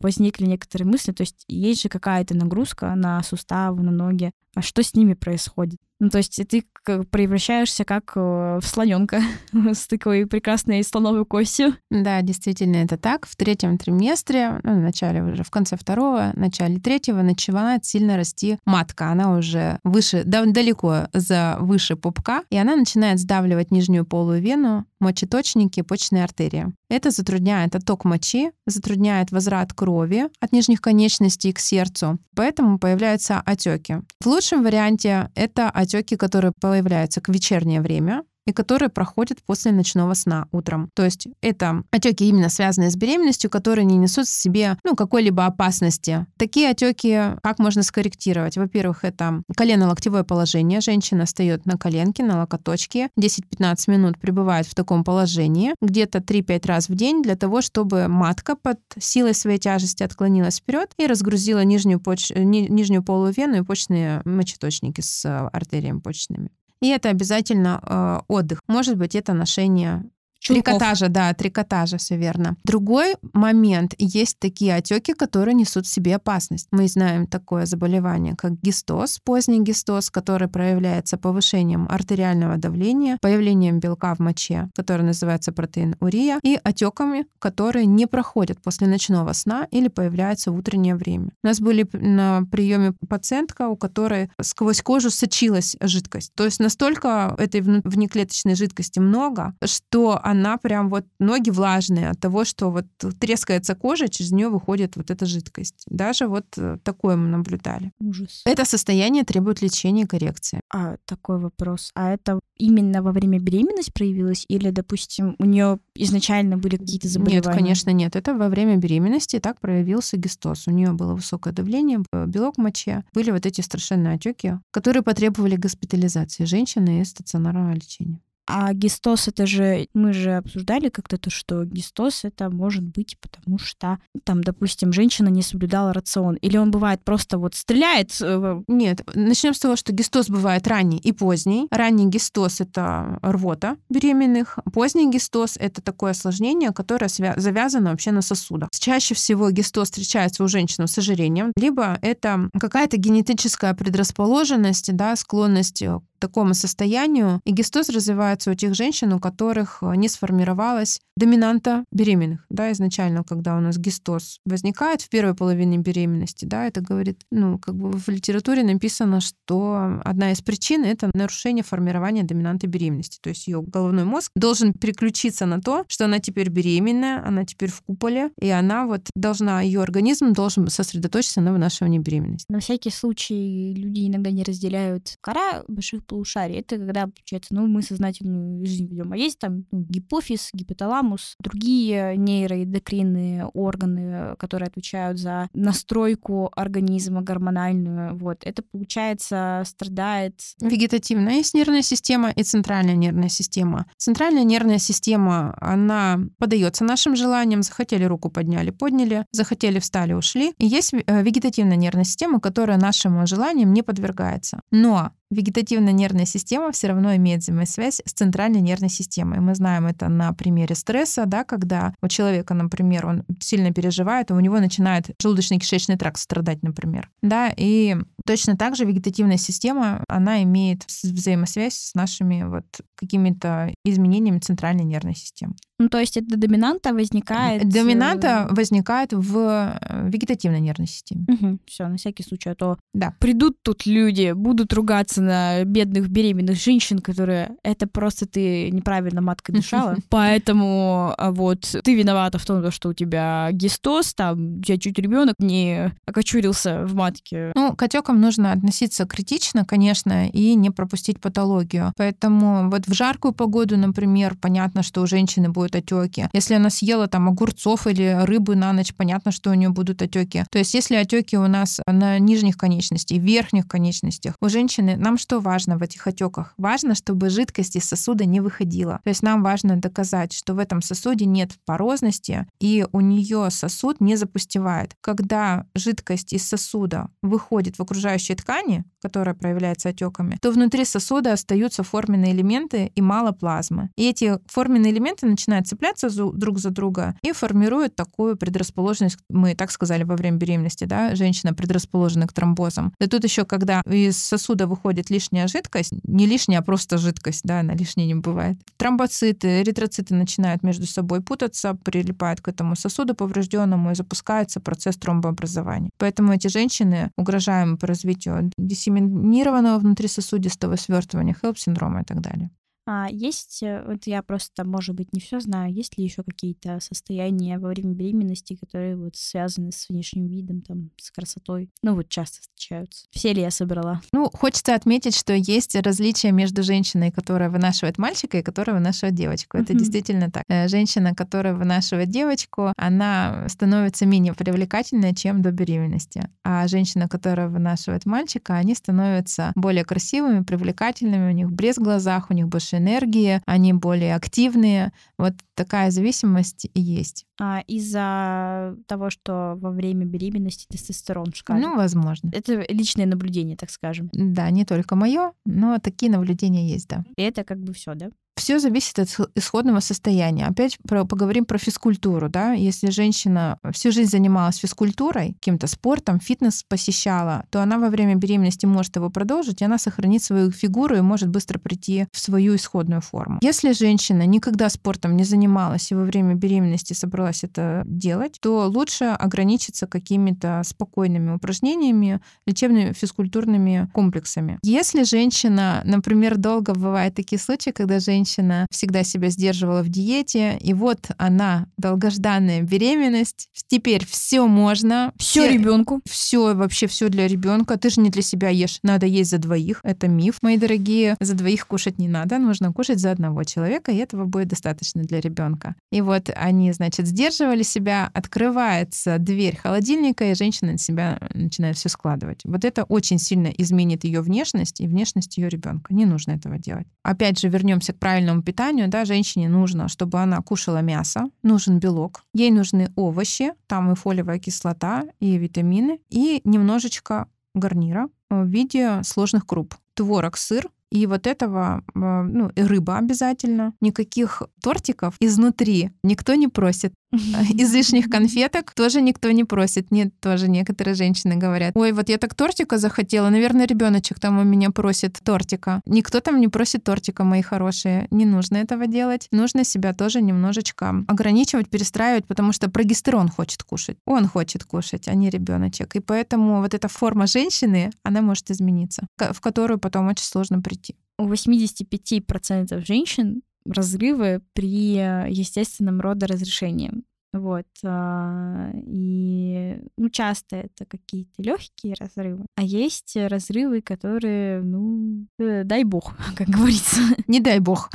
возникли 0.00 0.44
некоторые 0.44 0.86
мысли, 0.86 1.12
то 1.12 1.22
есть 1.22 1.44
есть 1.48 1.82
же 1.82 1.88
какая-то 1.88 2.36
нагрузка 2.36 2.94
на 2.94 3.22
суставы, 3.22 3.82
на 3.82 3.90
ноги. 3.90 4.32
А 4.54 4.62
что 4.62 4.82
с 4.82 4.94
ними 4.94 5.14
происходит? 5.14 5.78
Ну, 6.00 6.08
то 6.08 6.16
есть 6.16 6.40
ты 6.48 6.64
превращаешься 7.10 7.84
как 7.84 8.12
э, 8.16 8.58
в 8.60 8.66
слоненка 8.66 9.20
с 9.52 9.86
такой 9.86 10.26
прекрасной 10.26 10.82
слоновой 10.82 11.26
костью. 11.26 11.74
Да, 11.90 12.22
действительно, 12.22 12.76
это 12.76 12.96
так. 12.96 13.26
В 13.26 13.36
третьем 13.36 13.76
триместре, 13.76 14.60
ну, 14.62 14.76
в 14.76 14.78
начале 14.78 15.22
уже, 15.22 15.44
в 15.44 15.50
конце 15.50 15.76
второго, 15.76 16.32
начале 16.34 16.80
третьего 16.80 17.20
начинает 17.20 17.84
сильно 17.84 18.16
расти 18.16 18.58
матка. 18.64 19.10
Она 19.10 19.36
уже 19.36 19.78
выше, 19.84 20.22
далеко 20.24 21.08
за 21.12 21.58
выше 21.60 21.96
пупка, 21.96 22.44
и 22.48 22.56
она 22.56 22.76
начинает 22.76 23.18
сдавливать 23.18 23.70
нижнюю 23.70 24.06
полую 24.06 24.40
вену, 24.40 24.86
мочеточники, 25.00 25.82
почечные 25.82 26.24
артерии. 26.24 26.72
Это 26.88 27.10
затрудняет 27.10 27.74
отток 27.74 28.04
мочи, 28.04 28.52
затрудняет 28.66 29.32
возврат 29.32 29.72
крови 29.72 30.28
от 30.40 30.52
нижних 30.52 30.80
конечностей 30.80 31.52
к 31.52 31.58
сердцу, 31.58 32.18
поэтому 32.34 32.78
появляются 32.78 33.40
отеки. 33.40 33.96
В 34.20 34.28
лучшем 34.40 34.62
варианте 34.62 35.28
это 35.34 35.68
отеки, 35.68 36.16
которые 36.16 36.54
появляются 36.58 37.20
к 37.20 37.28
вечернее 37.28 37.82
время, 37.82 38.22
и 38.50 38.52
которые 38.52 38.88
проходят 38.88 39.38
после 39.44 39.72
ночного 39.72 40.14
сна 40.14 40.46
утром. 40.52 40.90
То 40.94 41.04
есть 41.04 41.28
это 41.40 41.84
отеки 41.90 42.28
именно 42.28 42.48
связанные 42.48 42.90
с 42.90 42.96
беременностью, 42.96 43.50
которые 43.50 43.84
не 43.84 43.96
несут 43.96 44.26
в 44.26 44.30
себе 44.30 44.76
ну, 44.84 44.94
какой-либо 44.94 45.46
опасности. 45.46 46.26
Такие 46.36 46.70
отеки 46.70 47.36
как 47.42 47.58
можно 47.58 47.82
скорректировать? 47.82 48.56
Во-первых, 48.56 49.04
это 49.04 49.42
колено-локтевое 49.56 50.24
положение. 50.24 50.80
Женщина 50.80 51.24
встает 51.24 51.64
на 51.66 51.78
коленке, 51.78 52.22
на 52.22 52.40
локоточке, 52.40 53.08
10-15 53.18 53.90
минут 53.90 54.18
пребывает 54.18 54.66
в 54.66 54.74
таком 54.74 55.04
положении, 55.04 55.74
где-то 55.80 56.18
3-5 56.18 56.66
раз 56.66 56.88
в 56.88 56.94
день 56.94 57.22
для 57.22 57.36
того, 57.36 57.62
чтобы 57.62 58.08
матка 58.08 58.56
под 58.56 58.80
силой 58.98 59.34
своей 59.34 59.58
тяжести 59.58 60.02
отклонилась 60.02 60.58
вперед 60.58 60.92
и 60.98 61.06
разгрузила 61.06 61.64
нижнюю, 61.64 62.00
поч... 62.00 62.30
ни... 62.30 62.68
нижнюю 62.68 63.02
полую 63.02 63.32
вену 63.32 63.58
и 63.58 63.62
почечные 63.62 64.22
мочеточники 64.24 65.00
с 65.00 65.48
артериями 65.48 66.00
почечными. 66.00 66.50
И 66.80 66.88
это 66.88 67.10
обязательно 67.10 67.80
э, 67.82 68.20
отдых. 68.28 68.62
Может 68.66 68.96
быть, 68.96 69.14
это 69.14 69.34
ношение 69.34 70.04
Чулков. 70.40 70.64
Трикотажа, 70.64 71.08
да, 71.08 71.34
трикотажа, 71.34 71.98
все 71.98 72.16
верно. 72.16 72.56
Другой 72.64 73.16
момент. 73.34 73.94
Есть 73.98 74.38
такие 74.38 74.74
отеки, 74.74 75.12
которые 75.12 75.54
несут 75.54 75.84
в 75.84 75.90
себе 75.90 76.16
опасность. 76.16 76.68
Мы 76.70 76.88
знаем 76.88 77.26
такое 77.26 77.66
заболевание, 77.66 78.34
как 78.36 78.58
гистоз, 78.62 79.18
поздний 79.22 79.62
гистоз, 79.62 80.10
который 80.10 80.48
проявляется 80.48 81.18
повышением 81.18 81.86
артериального 81.90 82.56
давления, 82.56 83.18
появлением 83.20 83.80
белка 83.80 84.14
в 84.14 84.20
моче, 84.20 84.70
который 84.74 85.02
называется 85.02 85.52
протеин 85.52 85.96
урия, 86.00 86.38
и 86.42 86.58
отеками, 86.62 87.26
которые 87.38 87.84
не 87.84 88.06
проходят 88.06 88.62
после 88.62 88.86
ночного 88.86 89.34
сна 89.34 89.68
или 89.70 89.88
появляются 89.88 90.52
в 90.52 90.56
утреннее 90.56 90.96
время. 90.96 91.32
У 91.44 91.48
нас 91.48 91.60
были 91.60 91.86
на 91.92 92.44
приеме 92.50 92.94
пациентка, 93.08 93.68
у 93.68 93.76
которой 93.76 94.30
сквозь 94.40 94.80
кожу 94.80 95.10
сочилась 95.10 95.76
жидкость. 95.82 96.32
То 96.34 96.46
есть 96.46 96.60
настолько 96.60 97.34
этой 97.36 97.60
внеклеточной 97.60 98.54
жидкости 98.54 99.00
много, 99.00 99.54
что 99.64 100.18
она 100.30 100.56
прям 100.56 100.88
вот 100.90 101.04
ноги 101.18 101.50
влажные 101.50 102.10
от 102.10 102.20
того, 102.20 102.44
что 102.44 102.70
вот 102.70 102.86
трескается 103.18 103.74
кожа, 103.74 104.08
через 104.08 104.32
нее 104.32 104.48
выходит 104.48 104.96
вот 104.96 105.10
эта 105.10 105.26
жидкость. 105.26 105.84
Даже 105.86 106.26
вот 106.26 106.46
э, 106.56 106.78
такое 106.82 107.16
мы 107.16 107.28
наблюдали. 107.28 107.92
Ужас. 108.00 108.42
Это 108.44 108.64
состояние 108.64 109.24
требует 109.24 109.62
лечения 109.62 110.02
и 110.02 110.06
коррекции. 110.06 110.60
А 110.72 110.96
такой 111.04 111.38
вопрос. 111.38 111.90
А 111.94 112.12
это 112.12 112.40
именно 112.56 113.02
во 113.02 113.12
время 113.12 113.38
беременности 113.38 113.90
проявилось 113.90 114.44
или, 114.48 114.70
допустим, 114.70 115.34
у 115.38 115.44
нее 115.44 115.78
изначально 115.94 116.56
были 116.56 116.76
какие-то 116.76 117.08
заболевания? 117.08 117.46
Нет, 117.46 117.56
конечно, 117.56 117.90
нет. 117.90 118.16
Это 118.16 118.34
во 118.34 118.48
время 118.48 118.76
беременности 118.76 119.40
так 119.40 119.60
проявился 119.60 120.16
гистоз. 120.16 120.68
У 120.68 120.70
нее 120.70 120.92
было 120.92 121.14
высокое 121.14 121.52
давление, 121.52 122.02
белок 122.26 122.56
в 122.56 122.60
моче. 122.60 123.04
Были 123.12 123.30
вот 123.30 123.46
эти 123.46 123.60
страшенные 123.60 124.14
отеки, 124.14 124.58
которые 124.70 125.02
потребовали 125.02 125.56
госпитализации 125.56 126.44
женщины 126.44 127.00
и 127.00 127.04
стационарного 127.04 127.72
лечения. 127.74 128.20
А 128.52 128.72
гистоз 128.72 129.28
это 129.28 129.46
же, 129.46 129.86
мы 129.94 130.12
же 130.12 130.36
обсуждали 130.36 130.88
как-то 130.88 131.18
то, 131.18 131.30
что 131.30 131.64
гистоз 131.64 132.24
это 132.24 132.50
может 132.50 132.82
быть 132.82 133.16
потому 133.20 133.58
что 133.58 133.98
там, 134.24 134.42
допустим, 134.42 134.92
женщина 134.92 135.28
не 135.28 135.42
соблюдала 135.42 135.92
рацион. 135.92 136.34
Или 136.36 136.56
он 136.56 136.70
бывает 136.70 137.02
просто 137.04 137.38
вот 137.38 137.54
стреляет. 137.54 138.16
э, 138.20 138.62
Нет, 138.68 139.02
начнем 139.14 139.54
с 139.54 139.58
того, 139.58 139.76
что 139.76 139.92
гистоз 139.92 140.28
бывает 140.28 140.66
ранний 140.66 140.98
и 140.98 141.12
поздний. 141.12 141.68
Ранний 141.70 142.06
гистоз— 142.06 142.60
это 142.62 143.18
рвота 143.22 143.76
беременных. 143.88 144.58
Поздний 144.72 145.10
гистоз— 145.10 145.56
это 145.60 145.80
такое 145.80 146.10
осложнение, 146.12 146.72
которое 146.72 147.08
завязано 147.08 147.90
вообще 147.90 148.10
на 148.10 148.22
сосудах. 148.22 148.68
Чаще 148.72 149.14
всего 149.14 149.50
гистоз 149.50 149.88
встречается 149.88 150.42
у 150.44 150.48
женщин 150.48 150.86
с 150.86 150.98
ожирением, 150.98 151.52
либо 151.56 151.98
это 152.02 152.48
какая-то 152.58 152.96
генетическая 152.96 153.74
предрасположенность, 153.74 154.94
да, 154.94 155.16
склонность 155.16 155.82
такому 156.20 156.54
состоянию. 156.54 157.40
И 157.44 157.52
гистоз 157.52 157.88
развивается 157.88 158.50
у 158.50 158.54
тех 158.54 158.74
женщин, 158.74 159.12
у 159.12 159.18
которых 159.18 159.78
э, 159.82 159.96
не 159.96 160.08
сформировалась 160.08 161.00
доминанта 161.16 161.84
беременных. 161.92 162.46
Да, 162.48 162.70
изначально, 162.72 163.24
когда 163.24 163.56
у 163.56 163.60
нас 163.60 163.76
гистоз 163.76 164.38
возникает 164.46 165.02
в 165.02 165.08
первой 165.08 165.34
половине 165.34 165.78
беременности, 165.78 166.44
да, 166.44 166.66
это 166.66 166.80
говорит, 166.80 167.22
ну, 167.30 167.58
как 167.58 167.74
бы 167.74 167.90
в 167.92 168.08
литературе 168.08 168.62
написано, 168.62 169.20
что 169.20 170.00
одна 170.04 170.32
из 170.32 170.40
причин— 170.40 170.84
это 170.84 171.10
нарушение 171.14 171.64
формирования 171.64 172.22
доминанты 172.22 172.66
беременности. 172.66 173.18
То 173.20 173.30
есть 173.30 173.46
ее 173.46 173.62
головной 173.62 174.04
мозг 174.04 174.30
должен 174.34 174.72
переключиться 174.72 175.46
на 175.46 175.60
то, 175.60 175.84
что 175.88 176.06
она 176.06 176.18
теперь 176.20 176.48
беременная, 176.48 177.26
она 177.26 177.44
теперь 177.44 177.70
в 177.70 177.82
куполе, 177.82 178.30
и 178.40 178.48
она 178.48 178.86
вот 178.86 179.08
должна, 179.14 179.60
ее 179.60 179.82
организм 179.82 180.32
должен 180.32 180.68
сосредоточиться 180.68 181.40
на 181.40 181.52
вынашивании 181.52 181.98
беременности. 181.98 182.46
На 182.48 182.60
всякий 182.60 182.90
случай 182.90 183.74
люди 183.74 184.08
иногда 184.08 184.30
не 184.30 184.44
разделяют 184.44 185.16
кора 185.20 185.64
больших 185.68 186.04
полушарий. 186.10 186.56
Это 186.56 186.76
когда, 186.76 187.06
получается, 187.06 187.54
ну, 187.54 187.68
мы 187.68 187.82
сознательную 187.82 188.66
жизнь 188.66 188.88
ведем. 188.88 189.12
А 189.12 189.16
есть 189.16 189.38
там 189.38 189.64
ну, 189.70 189.86
гипофиз, 189.88 190.50
гипоталамус, 190.52 191.36
другие 191.38 192.16
нейроэндокринные 192.16 193.46
органы, 193.46 194.34
которые 194.38 194.66
отвечают 194.66 195.20
за 195.20 195.48
настройку 195.54 196.50
организма 196.56 197.22
гормональную. 197.22 198.16
Вот. 198.16 198.38
Это, 198.42 198.62
получается, 198.62 199.62
страдает... 199.64 200.40
Вегетативная 200.60 201.34
есть 201.34 201.54
нервная 201.54 201.82
система 201.82 202.30
и 202.30 202.42
центральная 202.42 202.96
нервная 202.96 203.28
система. 203.28 203.86
Центральная 203.96 204.44
нервная 204.44 204.78
система, 204.78 205.56
она 205.60 206.18
подается 206.38 206.84
нашим 206.84 207.14
желаниям. 207.14 207.62
Захотели 207.62 208.02
руку 208.02 208.30
подняли, 208.30 208.70
подняли. 208.70 209.26
Захотели 209.30 209.78
встали, 209.78 210.12
ушли. 210.12 210.54
И 210.58 210.66
есть 210.66 210.92
э, 210.92 211.22
вегетативная 211.22 211.76
нервная 211.76 212.04
система, 212.04 212.40
которая 212.40 212.78
нашим 212.78 213.24
желаниям 213.26 213.72
не 213.72 213.82
подвергается. 213.82 214.60
Но 214.72 215.12
вегетативная 215.30 215.92
нервная 215.92 216.26
система 216.26 216.72
все 216.72 216.88
равно 216.88 217.14
имеет 217.16 217.42
взаимосвязь 217.42 218.00
с 218.04 218.12
центральной 218.12 218.60
нервной 218.60 218.88
системой. 218.88 219.40
Мы 219.40 219.54
знаем 219.54 219.86
это 219.86 220.08
на 220.08 220.32
примере 220.32 220.74
стресса, 220.74 221.24
да, 221.26 221.44
когда 221.44 221.94
у 222.02 222.08
человека, 222.08 222.54
например, 222.54 223.06
он 223.06 223.24
сильно 223.40 223.72
переживает, 223.72 224.30
и 224.30 224.34
у 224.34 224.40
него 224.40 224.58
начинает 224.58 225.10
желудочно-кишечный 225.22 225.96
тракт 225.96 226.18
страдать, 226.18 226.62
например. 226.62 227.10
Да, 227.22 227.52
и 227.56 227.96
точно 228.26 228.56
так 228.56 228.76
же 228.76 228.84
вегетативная 228.84 229.36
система, 229.36 230.04
она 230.08 230.42
имеет 230.42 230.84
взаимосвязь 231.02 231.74
с 231.74 231.94
нашими 231.94 232.44
вот 232.44 232.64
какими-то 232.96 233.72
изменениями 233.84 234.38
центральной 234.38 234.84
нервной 234.84 235.14
системы. 235.14 235.54
Ну, 235.80 235.88
то 235.88 235.98
есть 235.98 236.18
это 236.18 236.36
доминанта 236.36 236.92
возникает... 236.92 237.66
Доминанта 237.66 238.46
возникает 238.50 239.14
в 239.14 239.78
э, 239.80 240.08
вегетативной 240.10 240.60
нервной 240.60 240.86
системе. 240.86 241.24
Все, 241.66 241.88
на 241.88 241.96
всякий 241.96 242.22
случай, 242.22 242.50
а 242.50 242.54
то 242.54 242.78
Да. 242.92 243.14
придут 243.18 243.56
тут 243.62 243.86
люди, 243.86 244.32
будут 244.32 244.74
ругаться 244.74 245.22
на 245.22 245.64
бедных 245.64 246.10
беременных 246.10 246.56
женщин, 246.56 246.98
которые 246.98 247.56
это 247.62 247.86
просто 247.86 248.26
ты 248.26 248.70
неправильно 248.70 249.22
маткой 249.22 249.54
дышала. 249.54 249.96
Поэтому 250.10 251.14
а, 251.16 251.30
вот 251.30 251.60
ты 251.82 251.94
виновата 251.94 252.38
в 252.38 252.44
том, 252.44 252.70
что 252.70 252.90
у 252.90 252.92
тебя 252.92 253.48
гистоз, 253.52 254.12
там 254.12 254.58
у 254.58 254.62
тебя 254.62 254.76
чуть 254.76 254.98
ребенок 254.98 255.36
не 255.38 255.94
окочурился 256.04 256.84
в 256.84 256.94
матке. 256.94 257.52
Ну, 257.54 257.74
к 257.74 257.82
отекам 257.82 258.19
нужно 258.20 258.52
относиться 258.52 259.06
критично, 259.06 259.64
конечно, 259.64 260.28
и 260.28 260.54
не 260.54 260.70
пропустить 260.70 261.20
патологию. 261.20 261.92
Поэтому 261.96 262.70
вот 262.70 262.86
в 262.86 262.92
жаркую 262.92 263.32
погоду, 263.32 263.76
например, 263.76 264.36
понятно, 264.40 264.82
что 264.82 265.02
у 265.02 265.06
женщины 265.06 265.48
будут 265.48 265.76
отеки. 265.76 266.28
Если 266.32 266.54
она 266.54 266.70
съела 266.70 267.06
там 267.06 267.28
огурцов 267.28 267.86
или 267.86 268.18
рыбы 268.22 268.56
на 268.56 268.72
ночь, 268.72 268.94
понятно, 268.94 269.32
что 269.32 269.50
у 269.50 269.54
нее 269.54 269.70
будут 269.70 270.02
отеки. 270.02 270.44
То 270.50 270.58
есть, 270.58 270.74
если 270.74 270.96
отеки 270.96 271.36
у 271.36 271.48
нас 271.48 271.80
на 271.86 272.18
нижних 272.18 272.56
конечностях, 272.56 273.18
верхних 273.18 273.66
конечностях, 273.66 274.34
у 274.40 274.48
женщины 274.48 274.96
нам 274.96 275.18
что 275.18 275.40
важно 275.40 275.78
в 275.78 275.82
этих 275.82 276.06
отеках? 276.06 276.54
Важно, 276.58 276.94
чтобы 276.94 277.30
жидкость 277.30 277.76
из 277.76 277.84
сосуда 277.84 278.24
не 278.24 278.40
выходила. 278.40 279.00
То 279.04 279.10
есть 279.10 279.22
нам 279.22 279.42
важно 279.42 279.76
доказать, 279.76 280.32
что 280.32 280.54
в 280.54 280.58
этом 280.58 280.82
сосуде 280.82 281.26
нет 281.26 281.52
порозности, 281.64 282.46
и 282.60 282.86
у 282.92 283.00
нее 283.00 283.48
сосуд 283.50 284.00
не 284.00 284.16
запустевает. 284.16 284.94
Когда 285.00 285.66
жидкость 285.74 286.32
из 286.32 286.46
сосуда 286.46 287.08
выходит 287.22 287.78
в 287.78 287.82
окружающие 288.00 288.36
ткани, 288.36 288.84
которая 289.02 289.34
проявляется 289.34 289.90
отеками, 289.90 290.38
то 290.40 290.50
внутри 290.50 290.84
сосуда 290.84 291.32
остаются 291.32 291.82
форменные 291.82 292.32
элементы 292.32 292.92
и 292.94 293.02
мало 293.02 293.32
плазмы. 293.32 293.90
И 293.96 294.08
эти 294.08 294.38
форменные 294.46 294.92
элементы 294.92 295.26
начинают 295.26 295.66
цепляться 295.66 296.08
друг 296.10 296.58
за 296.58 296.70
друга 296.70 297.14
и 297.22 297.32
формируют 297.32 297.94
такую 297.94 298.36
предрасположенность, 298.36 299.18
мы 299.28 299.54
так 299.54 299.70
сказали 299.70 300.04
во 300.04 300.16
время 300.16 300.36
беременности, 300.36 300.84
да, 300.84 301.14
женщина 301.14 301.54
предрасположена 301.54 302.26
к 302.26 302.32
тромбозам. 302.32 302.92
Да 302.98 303.06
тут 303.06 303.24
еще, 303.24 303.44
когда 303.44 303.82
из 303.86 304.18
сосуда 304.18 304.66
выходит 304.66 305.10
лишняя 305.10 305.46
жидкость, 305.46 305.92
не 306.04 306.26
лишняя, 306.26 306.60
а 306.60 306.62
просто 306.62 306.98
жидкость, 306.98 307.42
да, 307.44 307.60
она 307.60 307.74
лишней 307.74 308.06
не 308.06 308.14
бывает. 308.14 308.56
Тромбоциты, 308.76 309.60
эритроциты 309.60 310.14
начинают 310.14 310.62
между 310.62 310.86
собой 310.86 311.20
путаться, 311.20 311.74
прилипают 311.74 312.40
к 312.40 312.48
этому 312.48 312.76
сосуду 312.76 313.14
поврежденному 313.14 313.90
и 313.90 313.94
запускается 313.94 314.60
процесс 314.60 314.96
тромбообразования. 314.96 315.90
Поэтому 315.98 316.32
эти 316.32 316.48
женщины 316.48 317.10
угрожаемы 317.16 317.76
развитию 317.90 318.50
диссеминированного 318.56 319.78
внутрисосудистого 319.78 320.76
свертывания, 320.76 321.34
хелп-синдрома 321.34 322.00
и 322.02 322.04
так 322.04 322.20
далее. 322.20 322.50
А 322.86 323.08
есть, 323.10 323.62
э, 323.62 323.84
вот 323.86 324.06
я 324.06 324.22
просто, 324.22 324.64
может 324.64 324.94
быть, 324.94 325.12
не 325.12 325.20
все 325.20 325.40
знаю, 325.40 325.72
есть 325.72 325.98
ли 325.98 326.04
еще 326.04 326.22
какие-то 326.22 326.80
состояния 326.80 327.58
во 327.58 327.68
время 327.68 327.92
беременности, 327.92 328.56
которые 328.56 328.96
вот 328.96 329.16
связаны 329.16 329.72
с 329.72 329.88
внешним 329.88 330.26
видом, 330.26 330.62
там, 330.62 330.90
с 330.96 331.10
красотой? 331.10 331.70
Ну, 331.82 331.94
вот 331.94 332.08
часто 332.08 332.40
встречаются. 332.40 333.06
Все 333.10 333.32
ли 333.32 333.42
я 333.42 333.50
собрала? 333.50 334.00
Ну, 334.12 334.30
хочется 334.32 334.74
отметить, 334.74 335.16
что 335.16 335.34
есть 335.34 335.76
различия 335.76 336.32
между 336.32 336.62
женщиной, 336.62 337.12
которая 337.12 337.50
вынашивает 337.50 337.98
мальчика 337.98 338.38
и 338.38 338.42
которая 338.42 338.76
вынашивает 338.76 339.14
девочку. 339.14 339.56
Это 339.58 339.74
действительно 339.74 340.30
так. 340.30 340.44
Э, 340.48 340.68
Женщина, 340.68 341.14
которая 341.14 341.54
вынашивает 341.54 342.10
девочку, 342.10 342.72
она 342.76 343.46
становится 343.48 344.06
менее 344.06 344.34
привлекательной, 344.34 345.14
чем 345.14 345.42
до 345.42 345.50
беременности. 345.50 346.28
А 346.44 346.66
женщина, 346.68 347.08
которая 347.08 347.48
вынашивает 347.48 348.06
мальчика, 348.06 348.54
они 348.54 348.74
становятся 348.74 349.52
более 349.54 349.84
красивыми, 349.84 350.42
привлекательными, 350.42 351.30
у 351.30 351.34
них 351.34 351.50
блеск 351.50 351.80
в 351.80 351.84
глазах, 351.84 352.30
у 352.30 352.34
них 352.34 352.48
больше 352.48 352.69
энергии, 352.74 353.42
они 353.46 353.72
более 353.72 354.14
активные. 354.14 354.92
Вот 355.18 355.34
такая 355.54 355.90
зависимость 355.90 356.66
и 356.72 356.80
есть. 356.80 357.26
А, 357.40 357.62
из-за 357.66 358.76
того, 358.86 359.10
что 359.10 359.56
во 359.60 359.70
время 359.70 360.04
беременности 360.04 360.66
тестостерон 360.68 361.32
в 361.32 361.36
шкале. 361.36 361.60
Ну, 361.60 361.76
возможно. 361.76 362.30
это 362.32 362.64
личное 362.68 363.06
наблюдение, 363.06 363.56
так 363.56 363.70
скажем. 363.70 364.10
Да, 364.12 364.50
не 364.50 364.64
только 364.64 364.96
мое, 364.96 365.32
но 365.44 365.78
такие 365.78 366.10
наблюдения 366.10 366.68
есть, 366.68 366.88
да. 366.88 367.04
И 367.16 367.22
это 367.22 367.44
как 367.44 367.60
бы 367.60 367.72
все, 367.72 367.94
да? 367.94 368.10
Все 368.36 368.58
зависит 368.58 368.98
от 368.98 369.08
исхо- 369.08 369.30
исходного 369.34 369.80
состояния. 369.80 370.46
Опять 370.46 370.78
про- 370.88 371.04
поговорим 371.04 371.44
про 371.44 371.58
физкультуру. 371.58 372.28
Да? 372.28 372.52
Если 372.52 372.90
женщина 372.90 373.58
всю 373.72 373.92
жизнь 373.92 374.10
занималась 374.10 374.56
физкультурой, 374.56 375.34
каким-то 375.34 375.66
спортом, 375.66 376.20
фитнес 376.20 376.64
посещала, 376.68 377.44
то 377.50 377.62
она 377.62 377.78
во 377.78 377.88
время 377.88 378.14
беременности 378.14 378.66
может 378.66 378.96
его 378.96 379.10
продолжить, 379.10 379.60
и 379.60 379.64
она 379.64 379.78
сохранит 379.78 380.22
свою 380.22 380.50
фигуру 380.50 380.96
и 380.96 381.00
может 381.00 381.28
быстро 381.28 381.58
прийти 381.58 382.06
в 382.12 382.18
свою 382.18 382.56
исходную 382.56 383.00
форму. 383.00 383.38
Если 383.42 383.72
женщина 383.72 384.26
никогда 384.26 384.70
спортом 384.70 385.16
не 385.16 385.24
занималась 385.24 385.90
и 385.90 385.94
во 385.94 386.04
время 386.04 386.34
беременности 386.34 386.94
собралась 386.94 387.44
это 387.44 387.82
делать, 387.84 388.38
то 388.40 388.66
лучше 388.68 389.04
ограничиться 389.04 389.86
какими-то 389.86 390.62
спокойными 390.64 391.34
упражнениями, 391.34 392.20
лечебными 392.46 392.92
физкультурными 392.92 393.90
комплексами. 393.92 394.58
Если 394.62 395.02
женщина, 395.02 395.82
например, 395.84 396.36
долго 396.38 396.74
бывают 396.74 397.14
такие 397.14 397.38
случаи, 397.38 397.70
когда 397.70 397.98
женщина 397.98 398.19
всегда 398.24 399.02
себя 399.04 399.30
сдерживала 399.30 399.82
в 399.82 399.88
диете, 399.88 400.58
и 400.60 400.74
вот 400.74 401.10
она, 401.18 401.66
долгожданная 401.76 402.62
беременность, 402.62 403.48
теперь 403.68 404.04
все 404.06 404.46
можно. 404.46 405.12
Все 405.16 405.48
ребенку. 405.48 406.00
Все, 406.08 406.54
вообще 406.54 406.86
все 406.86 407.08
для 407.08 407.26
ребенка. 407.26 407.78
Ты 407.78 407.90
же 407.90 408.00
не 408.00 408.10
для 408.10 408.22
себя 408.22 408.48
ешь, 408.48 408.78
надо 408.82 409.06
есть 409.06 409.30
за 409.30 409.38
двоих. 409.38 409.80
Это 409.82 410.08
миф, 410.08 410.38
мои 410.42 410.58
дорогие. 410.58 411.16
За 411.20 411.34
двоих 411.34 411.66
кушать 411.66 411.98
не 411.98 412.08
надо, 412.08 412.38
нужно 412.38 412.72
кушать 412.72 412.98
за 412.98 413.12
одного 413.12 413.44
человека, 413.44 413.92
и 413.92 413.96
этого 413.96 414.24
будет 414.24 414.48
достаточно 414.48 415.02
для 415.02 415.20
ребенка. 415.20 415.74
И 415.92 416.00
вот 416.00 416.30
они, 416.34 416.72
значит, 416.72 417.06
сдерживали 417.06 417.62
себя, 417.62 418.10
открывается 418.12 419.18
дверь 419.18 419.56
холодильника, 419.56 420.30
и 420.30 420.34
женщина 420.34 420.72
на 420.72 420.78
себя 420.78 421.18
начинает 421.34 421.76
все 421.76 421.88
складывать. 421.88 422.40
Вот 422.44 422.64
это 422.64 422.84
очень 422.84 423.18
сильно 423.18 423.48
изменит 423.48 424.04
ее 424.04 424.20
внешность 424.20 424.80
и 424.80 424.86
внешность 424.86 425.36
ее 425.38 425.48
ребенка. 425.48 425.92
Не 425.94 426.06
нужно 426.06 426.32
этого 426.32 426.58
делать. 426.58 426.86
Опять 427.02 427.38
же, 427.38 427.48
вернемся 427.48 427.92
к 427.92 427.98
правильному 428.10 428.42
питанию, 428.42 428.88
да, 428.88 429.04
женщине 429.04 429.48
нужно, 429.48 429.86
чтобы 429.88 430.18
она 430.18 430.40
кушала 430.42 430.82
мясо, 430.82 431.30
нужен 431.44 431.78
белок, 431.78 432.24
ей 432.34 432.50
нужны 432.50 432.90
овощи, 432.96 433.52
там 433.68 433.92
и 433.92 433.94
фолиевая 433.94 434.40
кислота, 434.40 435.04
и 435.20 435.38
витамины, 435.38 436.00
и 436.08 436.40
немножечко 436.44 437.28
гарнира 437.54 438.08
в 438.28 438.46
виде 438.46 439.00
сложных 439.04 439.46
круп. 439.46 439.76
Творог, 439.94 440.36
сыр, 440.36 440.68
и 440.90 441.06
вот 441.06 441.28
этого, 441.28 441.84
а, 441.94 442.22
ну, 442.24 442.48
и 442.48 442.62
рыба 442.62 442.98
обязательно. 442.98 443.74
Никаких 443.80 444.42
тортиков 444.60 445.14
изнутри 445.20 445.90
никто 446.02 446.34
не 446.34 446.48
просит. 446.48 446.92
Излишних 447.12 448.08
конфеток 448.08 448.72
тоже 448.72 449.00
никто 449.00 449.30
не 449.32 449.44
просит. 449.44 449.90
Нет, 449.90 450.12
тоже 450.20 450.48
некоторые 450.48 450.94
женщины 450.94 451.36
говорят, 451.36 451.72
ой, 451.74 451.92
вот 451.92 452.08
я 452.08 452.18
так 452.18 452.34
тортика 452.34 452.78
захотела, 452.78 453.28
наверное, 453.28 453.66
ребеночек 453.66 454.20
там 454.20 454.38
у 454.38 454.44
меня 454.44 454.70
просит 454.70 455.18
тортика. 455.24 455.80
Никто 455.86 456.20
там 456.20 456.40
не 456.40 456.48
просит 456.48 456.84
тортика, 456.84 457.24
мои 457.24 457.42
хорошие. 457.42 458.06
Не 458.10 458.26
нужно 458.26 458.58
этого 458.58 458.86
делать. 458.86 459.28
Нужно 459.32 459.64
себя 459.64 459.92
тоже 459.92 460.22
немножечко 460.22 461.04
ограничивать, 461.08 461.68
перестраивать, 461.68 462.26
потому 462.26 462.52
что 462.52 462.70
прогестерон 462.70 463.28
хочет 463.28 463.62
кушать. 463.62 463.96
Он 464.06 464.26
хочет 464.26 464.64
кушать, 464.64 465.08
а 465.08 465.14
не 465.14 465.30
ребеночек. 465.30 465.96
И 465.96 466.00
поэтому 466.00 466.60
вот 466.60 466.74
эта 466.74 466.88
форма 466.88 467.26
женщины, 467.26 467.90
она 468.04 468.22
может 468.22 468.50
измениться, 468.50 469.06
в 469.18 469.40
которую 469.40 469.78
потом 469.78 470.08
очень 470.08 470.24
сложно 470.24 470.62
прийти. 470.62 470.96
У 471.18 471.26
85% 471.28 472.86
женщин 472.86 473.42
разрывы 473.72 474.42
при 474.54 474.94
естественном 475.30 476.00
родоразрешении. 476.00 476.92
Вот. 477.32 477.66
А, 477.84 478.70
и 478.74 479.78
ну, 479.96 480.10
часто 480.10 480.56
это 480.56 480.84
какие-то 480.84 481.42
легкие 481.42 481.94
разрывы. 481.98 482.44
А 482.56 482.62
есть 482.62 483.16
разрывы, 483.16 483.82
которые, 483.82 484.62
ну, 484.62 485.26
э, 485.38 485.62
дай 485.64 485.84
бог, 485.84 486.16
как 486.36 486.48
говорится. 486.48 487.00
Не 487.28 487.40
дай 487.40 487.60
бог, 487.60 487.90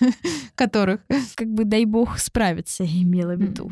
которых. 0.56 1.00
Как 1.36 1.48
бы 1.48 1.64
дай 1.64 1.84
бог 1.84 2.18
справиться, 2.18 2.82
я 2.84 3.02
имела 3.02 3.36
в 3.36 3.40
виду. 3.40 3.70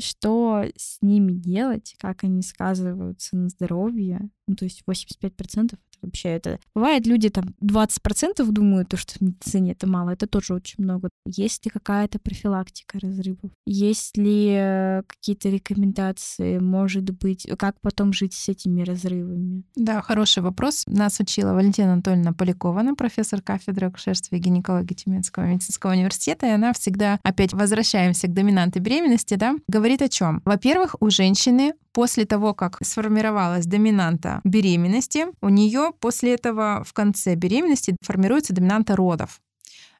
Что 0.00 0.64
с 0.76 0.98
ними 1.02 1.32
делать, 1.32 1.94
как 1.98 2.24
они 2.24 2.42
сказываются 2.42 3.36
на 3.36 3.48
здоровье. 3.50 4.30
Ну, 4.46 4.56
то 4.56 4.64
есть 4.64 4.82
85% 4.88 5.78
вообще 6.04 6.30
это... 6.30 6.58
Бывает, 6.74 7.06
люди 7.06 7.28
там 7.28 7.54
20% 7.62 8.44
думают, 8.50 8.88
то, 8.88 8.96
что 8.96 9.14
в 9.14 9.20
медицине 9.20 9.72
это 9.72 9.86
мало, 9.86 10.10
это 10.10 10.26
тоже 10.26 10.54
очень 10.54 10.84
много. 10.84 11.08
Есть 11.26 11.64
ли 11.64 11.70
какая-то 11.70 12.18
профилактика 12.18 12.98
разрывов? 13.00 13.50
Есть 13.66 14.16
ли 14.16 14.50
э, 14.50 15.02
какие-то 15.06 15.48
рекомендации, 15.48 16.58
может 16.58 17.10
быть, 17.10 17.46
как 17.58 17.80
потом 17.80 18.12
жить 18.12 18.34
с 18.34 18.48
этими 18.48 18.82
разрывами? 18.82 19.64
Да, 19.76 20.02
хороший 20.02 20.42
вопрос. 20.42 20.84
Нас 20.86 21.20
учила 21.20 21.52
Валентина 21.52 21.94
Анатольевна 21.94 22.32
Полякова, 22.32 22.80
она 22.80 22.94
профессор 22.94 23.40
кафедры 23.40 23.88
акушерства 23.88 24.36
и 24.36 24.38
гинекологии 24.38 24.94
Тюменского 24.94 25.44
медицинского 25.44 25.92
университета, 25.92 26.46
и 26.46 26.50
она 26.50 26.72
всегда, 26.72 27.18
опять 27.22 27.52
возвращаемся 27.52 28.26
к 28.26 28.34
доминантой 28.34 28.82
беременности, 28.82 29.34
да, 29.34 29.56
говорит 29.68 30.02
о 30.02 30.08
чем? 30.08 30.42
Во-первых, 30.44 30.96
у 31.00 31.10
женщины 31.10 31.74
после 31.94 32.26
того, 32.26 32.52
как 32.52 32.78
сформировалась 32.82 33.64
доминанта 33.64 34.40
беременности, 34.44 35.26
у 35.40 35.48
нее 35.48 35.92
после 36.00 36.34
этого 36.34 36.82
в 36.84 36.92
конце 36.92 37.36
беременности 37.36 37.96
формируется 38.02 38.52
доминанта 38.52 38.96
родов. 38.96 39.40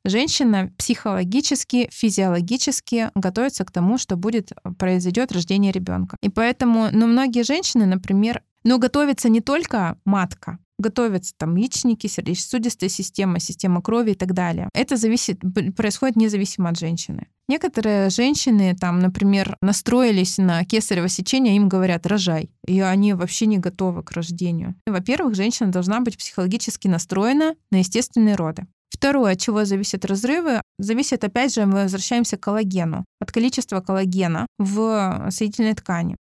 Женщина 0.04 0.70
психологически, 0.76 1.88
физиологически 1.90 3.10
готовится 3.14 3.64
к 3.64 3.70
тому, 3.70 3.96
что 3.96 4.16
будет 4.16 4.52
произойдет 4.78 5.32
рождение 5.32 5.72
ребенка. 5.72 6.18
И 6.20 6.28
поэтому, 6.28 6.88
ну, 6.92 7.06
многие 7.06 7.42
женщины, 7.42 7.86
например, 7.86 8.42
но 8.64 8.78
готовится 8.78 9.28
не 9.28 9.40
только 9.40 9.98
матка, 10.04 10.58
готовятся 10.78 11.34
там 11.36 11.56
яичники, 11.56 12.06
сердечно-сосудистая 12.06 12.88
система, 12.88 13.38
система 13.38 13.82
крови 13.82 14.12
и 14.12 14.14
так 14.14 14.32
далее. 14.32 14.68
Это 14.74 14.96
зависит, 14.96 15.40
происходит 15.76 16.16
независимо 16.16 16.70
от 16.70 16.78
женщины. 16.78 17.28
Некоторые 17.48 18.08
женщины, 18.10 18.74
там, 18.74 19.00
например, 19.00 19.56
настроились 19.60 20.38
на 20.38 20.64
кесарево 20.64 21.08
сечение, 21.08 21.56
им 21.56 21.68
говорят 21.68 22.06
«рожай», 22.06 22.50
и 22.66 22.80
они 22.80 23.12
вообще 23.12 23.46
не 23.46 23.58
готовы 23.58 24.02
к 24.02 24.12
рождению. 24.12 24.74
Во-первых, 24.86 25.34
женщина 25.34 25.70
должна 25.70 26.00
быть 26.00 26.16
психологически 26.16 26.88
настроена 26.88 27.54
на 27.70 27.76
естественные 27.78 28.36
роды. 28.36 28.66
Второе, 28.88 29.32
от 29.32 29.40
чего 29.40 29.64
зависят 29.64 30.04
разрывы, 30.04 30.62
зависит, 30.78 31.24
опять 31.24 31.52
же, 31.52 31.66
мы 31.66 31.82
возвращаемся 31.82 32.36
к 32.36 32.40
коллагену, 32.40 33.04
от 33.20 33.32
количества 33.32 33.80
коллагена 33.80 34.46
в 34.58 35.28
соединительной 35.30 35.74
ткани. 35.74 36.16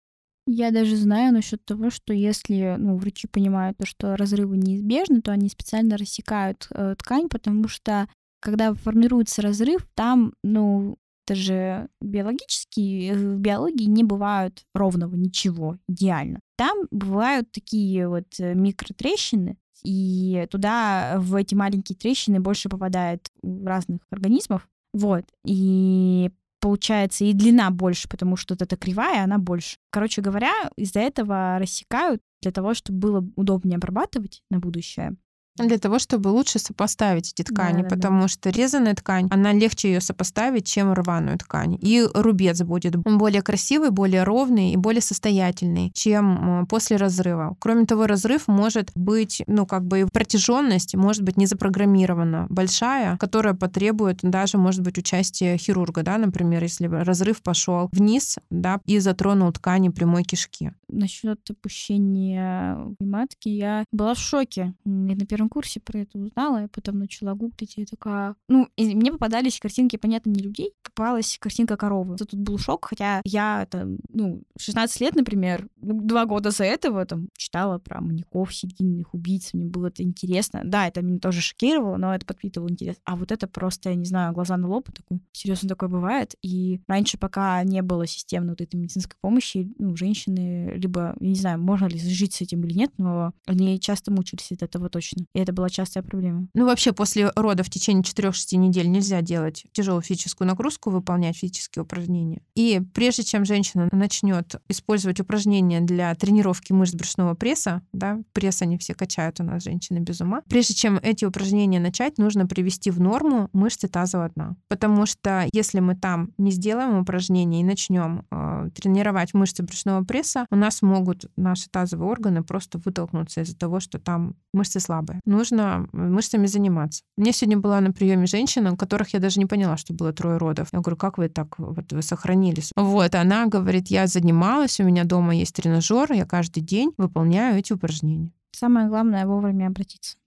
Я 0.47 0.71
даже 0.71 0.95
знаю 0.95 1.33
насчет 1.33 1.63
того, 1.63 1.89
что 1.89 2.13
если 2.13 2.75
ну, 2.77 2.97
врачи 2.97 3.27
понимают, 3.27 3.77
то, 3.77 3.85
что 3.85 4.17
разрывы 4.17 4.57
неизбежны, 4.57 5.21
то 5.21 5.31
они 5.31 5.49
специально 5.49 5.97
рассекают 5.97 6.67
э, 6.71 6.95
ткань, 6.97 7.29
потому 7.29 7.67
что 7.67 8.07
когда 8.39 8.73
формируется 8.73 9.41
разрыв, 9.43 9.87
там, 9.93 10.33
ну, 10.43 10.97
это 11.25 11.35
же 11.35 11.87
биологически, 12.01 13.13
в 13.13 13.37
биологии 13.37 13.85
не 13.85 14.03
бывают 14.03 14.63
ровного 14.73 15.15
ничего, 15.15 15.77
идеально. 15.87 16.39
Там 16.57 16.87
бывают 16.89 17.51
такие 17.51 18.07
вот 18.09 18.27
э, 18.39 18.55
микротрещины, 18.55 19.57
и 19.83 20.47
туда, 20.49 21.15
в 21.17 21.35
эти 21.35 21.55
маленькие 21.55 21.97
трещины 21.97 22.39
больше 22.39 22.67
попадает 22.67 23.29
разных 23.43 24.01
организмов, 24.09 24.67
вот. 24.93 25.23
И 25.45 26.31
получается 26.61 27.25
и 27.25 27.33
длина 27.33 27.69
больше, 27.71 28.07
потому 28.07 28.37
что 28.37 28.53
вот 28.53 28.61
эта 28.61 28.77
кривая, 28.77 29.23
она 29.23 29.37
больше. 29.37 29.77
Короче 29.89 30.21
говоря, 30.21 30.53
из-за 30.77 30.99
этого 31.01 31.57
рассекают 31.59 32.21
для 32.41 32.51
того, 32.51 32.73
чтобы 32.73 32.99
было 32.99 33.29
удобнее 33.35 33.75
обрабатывать 33.75 34.41
на 34.49 34.59
будущее. 34.59 35.17
Для 35.57 35.77
того, 35.77 35.99
чтобы 35.99 36.29
лучше 36.29 36.59
сопоставить 36.59 37.33
эти 37.33 37.43
ткани, 37.45 37.83
да, 37.83 37.89
да, 37.89 37.95
потому 37.95 38.21
да. 38.21 38.27
что 38.27 38.49
резаная 38.49 38.95
ткань, 38.95 39.27
она 39.31 39.51
легче 39.51 39.91
ее 39.91 40.01
сопоставить, 40.01 40.65
чем 40.65 40.93
рваную 40.93 41.37
ткань. 41.37 41.77
И 41.81 42.07
рубец 42.13 42.61
будет 42.61 42.95
более 42.95 43.41
красивый, 43.41 43.89
более 43.89 44.23
ровный 44.23 44.71
и 44.71 44.77
более 44.77 45.01
состоятельный, 45.01 45.91
чем 45.93 46.65
после 46.69 46.97
разрыва. 46.97 47.55
Кроме 47.59 47.85
того, 47.85 48.07
разрыв 48.07 48.47
может 48.47 48.91
быть, 48.95 49.43
ну, 49.47 49.65
как 49.65 49.85
бы 49.85 50.07
протяженность 50.11 50.95
может 50.95 51.23
быть 51.23 51.37
не 51.37 51.45
запрограммирована, 51.45 52.47
большая, 52.49 53.17
которая 53.17 53.53
потребует 53.53 54.19
даже, 54.21 54.57
может 54.57 54.81
быть, 54.81 54.97
участия 54.97 55.57
хирурга, 55.57 56.03
да, 56.03 56.17
например, 56.17 56.63
если 56.63 56.87
разрыв 56.87 57.41
пошел 57.43 57.89
вниз, 57.91 58.39
да, 58.49 58.79
и 58.85 58.99
затронул 58.99 59.51
ткани 59.51 59.89
прямой 59.89 60.23
кишки. 60.23 60.71
Насчет 60.91 61.39
опущения 61.49 62.77
матки 62.99 63.49
я 63.49 63.85
была 63.91 64.13
в 64.13 64.19
шоке. 64.19 64.73
Я 64.85 65.15
на 65.15 65.25
первом 65.25 65.49
курсе 65.49 65.79
про 65.79 65.99
это 65.99 66.19
узнала, 66.19 66.61
я 66.61 66.67
потом 66.67 66.99
начала 66.99 67.33
гуглить, 67.33 67.77
и 67.77 67.85
такая... 67.85 68.35
Ну, 68.49 68.67
и 68.75 68.95
мне 68.95 69.11
попадались 69.11 69.59
картинки, 69.59 69.95
понятно, 69.95 70.29
не 70.31 70.41
людей, 70.41 70.73
попалась 70.83 71.37
картинка 71.39 71.77
коровы. 71.77 72.17
Тут 72.17 72.33
был 72.35 72.57
шок, 72.57 72.85
хотя 72.85 73.21
я, 73.23 73.67
там, 73.69 73.97
ну, 74.09 74.43
16 74.59 75.01
лет, 75.01 75.15
например, 75.15 75.67
ну, 75.77 76.01
два 76.01 76.25
года 76.25 76.51
за 76.51 76.65
этого 76.65 77.05
там 77.05 77.29
читала 77.37 77.79
про 77.79 78.01
маньяков, 78.01 78.53
серийных 78.53 79.13
убийц, 79.13 79.53
мне 79.53 79.65
было 79.65 79.87
это 79.87 80.03
интересно. 80.03 80.61
Да, 80.63 80.87
это 80.87 81.01
меня 81.01 81.19
тоже 81.19 81.41
шокировало, 81.41 81.97
но 81.97 82.13
это 82.13 82.25
подпитывало 82.25 82.69
интерес. 82.69 82.97
А 83.05 83.15
вот 83.15 83.31
это 83.31 83.47
просто, 83.47 83.89
я 83.89 83.95
не 83.95 84.05
знаю, 84.05 84.33
глаза 84.33 84.57
на 84.57 84.67
лоб, 84.67 84.91
такой, 84.91 85.21
серьезно 85.31 85.69
такое 85.69 85.89
бывает. 85.89 86.35
И 86.41 86.81
раньше, 86.87 87.17
пока 87.17 87.63
не 87.63 87.81
было 87.81 88.05
системной 88.07 88.51
вот 88.51 88.61
этой 88.61 88.75
медицинской 88.75 89.17
помощи, 89.21 89.73
ну, 89.77 89.95
женщины 89.95 90.73
либо, 90.81 91.15
я 91.19 91.29
не 91.29 91.35
знаю, 91.35 91.59
можно 91.61 91.85
ли 91.85 91.99
жить 91.99 92.33
с 92.33 92.41
этим 92.41 92.63
или 92.63 92.73
нет, 92.73 92.91
но 92.97 93.33
они 93.45 93.79
часто 93.79 94.11
мучились 94.11 94.51
от 94.51 94.63
этого 94.63 94.89
точно. 94.89 95.25
И 95.33 95.39
это 95.39 95.53
была 95.53 95.69
частая 95.69 96.03
проблема. 96.03 96.47
Ну, 96.53 96.65
вообще, 96.65 96.91
после 96.91 97.31
родов 97.35 97.67
в 97.67 97.69
течение 97.69 98.03
4-6 98.03 98.57
недель 98.57 98.89
нельзя 98.89 99.21
делать 99.21 99.65
тяжелую 99.71 100.01
физическую 100.01 100.47
нагрузку, 100.47 100.89
выполнять 100.89 101.37
физические 101.37 101.83
упражнения. 101.83 102.41
И 102.55 102.81
прежде 102.93 103.23
чем 103.23 103.45
женщина 103.45 103.89
начнет 103.91 104.55
использовать 104.67 105.19
упражнения 105.19 105.81
для 105.81 106.13
тренировки 106.15 106.73
мышц 106.73 106.93
брюшного 106.93 107.33
пресса, 107.35 107.81
да, 107.93 108.19
пресс 108.33 108.61
они 108.61 108.77
все 108.77 108.93
качают 108.93 109.39
у 109.39 109.43
нас, 109.43 109.63
женщины 109.63 109.99
без 109.99 110.21
ума, 110.21 110.41
прежде 110.49 110.73
чем 110.73 110.99
эти 111.01 111.25
упражнения 111.25 111.79
начать, 111.79 112.17
нужно 112.17 112.47
привести 112.47 112.91
в 112.91 112.99
норму 112.99 113.49
мышцы 113.53 113.87
тазового 113.87 114.29
дна. 114.29 114.55
Потому 114.67 115.05
что 115.05 115.47
если 115.53 115.79
мы 115.79 115.95
там 115.95 116.31
не 116.37 116.51
сделаем 116.51 116.97
упражнения 116.97 117.61
и 117.61 117.63
начнем 117.63 118.25
э, 118.31 118.69
тренировать 118.73 119.33
мышцы 119.33 119.63
брюшного 119.63 120.03
пресса, 120.03 120.45
у 120.49 120.55
нас 120.55 120.70
могут 120.81 121.25
наши 121.35 121.69
тазовые 121.69 122.09
органы 122.09 122.43
просто 122.43 122.77
вытолкнуться 122.77 123.41
из-за 123.41 123.57
того, 123.57 123.79
что 123.79 123.99
там 123.99 124.35
мышцы 124.53 124.79
слабые 124.79 125.19
нужно 125.25 125.87
мышцами 125.91 126.45
заниматься. 126.47 127.03
Меня 127.17 127.31
сегодня 127.31 127.57
была 127.57 127.81
на 127.81 127.91
приеме 127.91 128.25
женщина, 128.25 128.73
у 128.73 128.77
которых 128.77 129.13
я 129.13 129.19
даже 129.19 129.39
не 129.39 129.45
поняла, 129.45 129.77
что 129.77 129.93
было 129.93 130.13
трое 130.13 130.37
родов. 130.37 130.69
Я 130.71 130.79
говорю, 130.79 130.97
как 130.97 131.17
вы 131.17 131.29
так 131.29 131.57
вот 131.57 131.91
вы 131.91 132.01
сохранились? 132.01 132.71
Вот, 132.75 133.15
она 133.15 133.47
говорит, 133.47 133.87
я 133.87 134.07
занималась, 134.07 134.79
у 134.79 134.83
меня 134.83 135.03
дома 135.03 135.35
есть 135.35 135.55
тренажер, 135.55 136.11
я 136.13 136.25
каждый 136.25 136.61
день 136.61 136.93
выполняю 136.97 137.57
эти 137.57 137.73
упражнения. 137.73 138.31
Самое 138.51 138.87
главное 138.87 139.25
вовремя 139.25 139.67
обратиться. 139.67 140.17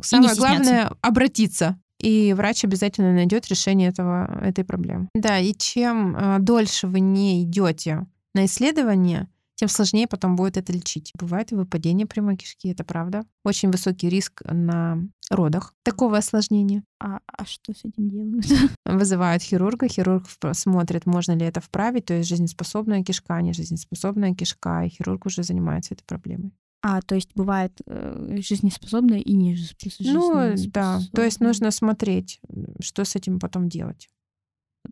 Самое 0.00 0.34
главное 0.34 0.92
обратиться 1.00 1.78
и 2.02 2.34
врач 2.34 2.64
обязательно 2.64 3.12
найдет 3.12 3.48
решение 3.48 3.88
этого, 3.88 4.40
этой 4.42 4.64
проблемы. 4.64 5.08
Да, 5.14 5.38
и 5.38 5.54
чем 5.54 6.16
э, 6.16 6.38
дольше 6.40 6.88
вы 6.88 7.00
не 7.00 7.44
идете 7.44 8.06
на 8.34 8.46
исследование, 8.46 9.28
тем 9.62 9.68
сложнее 9.68 10.08
потом 10.08 10.34
будет 10.34 10.56
это 10.56 10.72
лечить. 10.72 11.12
Бывает 11.16 11.52
и 11.52 11.54
выпадение 11.54 12.04
прямой 12.04 12.36
кишки, 12.36 12.70
это 12.70 12.82
правда. 12.82 13.22
Очень 13.44 13.70
высокий 13.70 14.08
риск 14.08 14.42
на 14.44 14.98
родах 15.30 15.72
такого 15.84 16.18
осложнения. 16.18 16.82
А, 16.98 17.20
а 17.28 17.44
что 17.44 17.72
с 17.72 17.84
этим 17.84 18.10
делают? 18.10 18.44
Вызывают 18.84 19.40
хирурга, 19.40 19.86
хирург 19.86 20.26
смотрит, 20.54 21.06
можно 21.06 21.30
ли 21.30 21.46
это 21.46 21.60
вправить, 21.60 22.06
то 22.06 22.14
есть 22.14 22.28
жизнеспособная 22.28 23.04
кишка, 23.04 23.40
не 23.40 23.52
жизнеспособная 23.52 24.34
кишка, 24.34 24.82
и 24.84 24.88
хирург 24.88 25.26
уже 25.26 25.44
занимается 25.44 25.94
этой 25.94 26.06
проблемой. 26.06 26.50
А, 26.82 27.00
то 27.00 27.14
есть 27.14 27.30
бывает 27.36 27.80
э, 27.86 28.38
жизнеспособная 28.40 29.20
и 29.20 29.32
не 29.32 29.54
жизнеспособная. 29.54 30.56
Ну, 30.56 30.70
да. 30.72 31.00
То 31.12 31.22
есть 31.22 31.38
нужно 31.38 31.70
смотреть, 31.70 32.40
что 32.80 33.04
с 33.04 33.14
этим 33.14 33.38
потом 33.38 33.68
делать. 33.68 34.08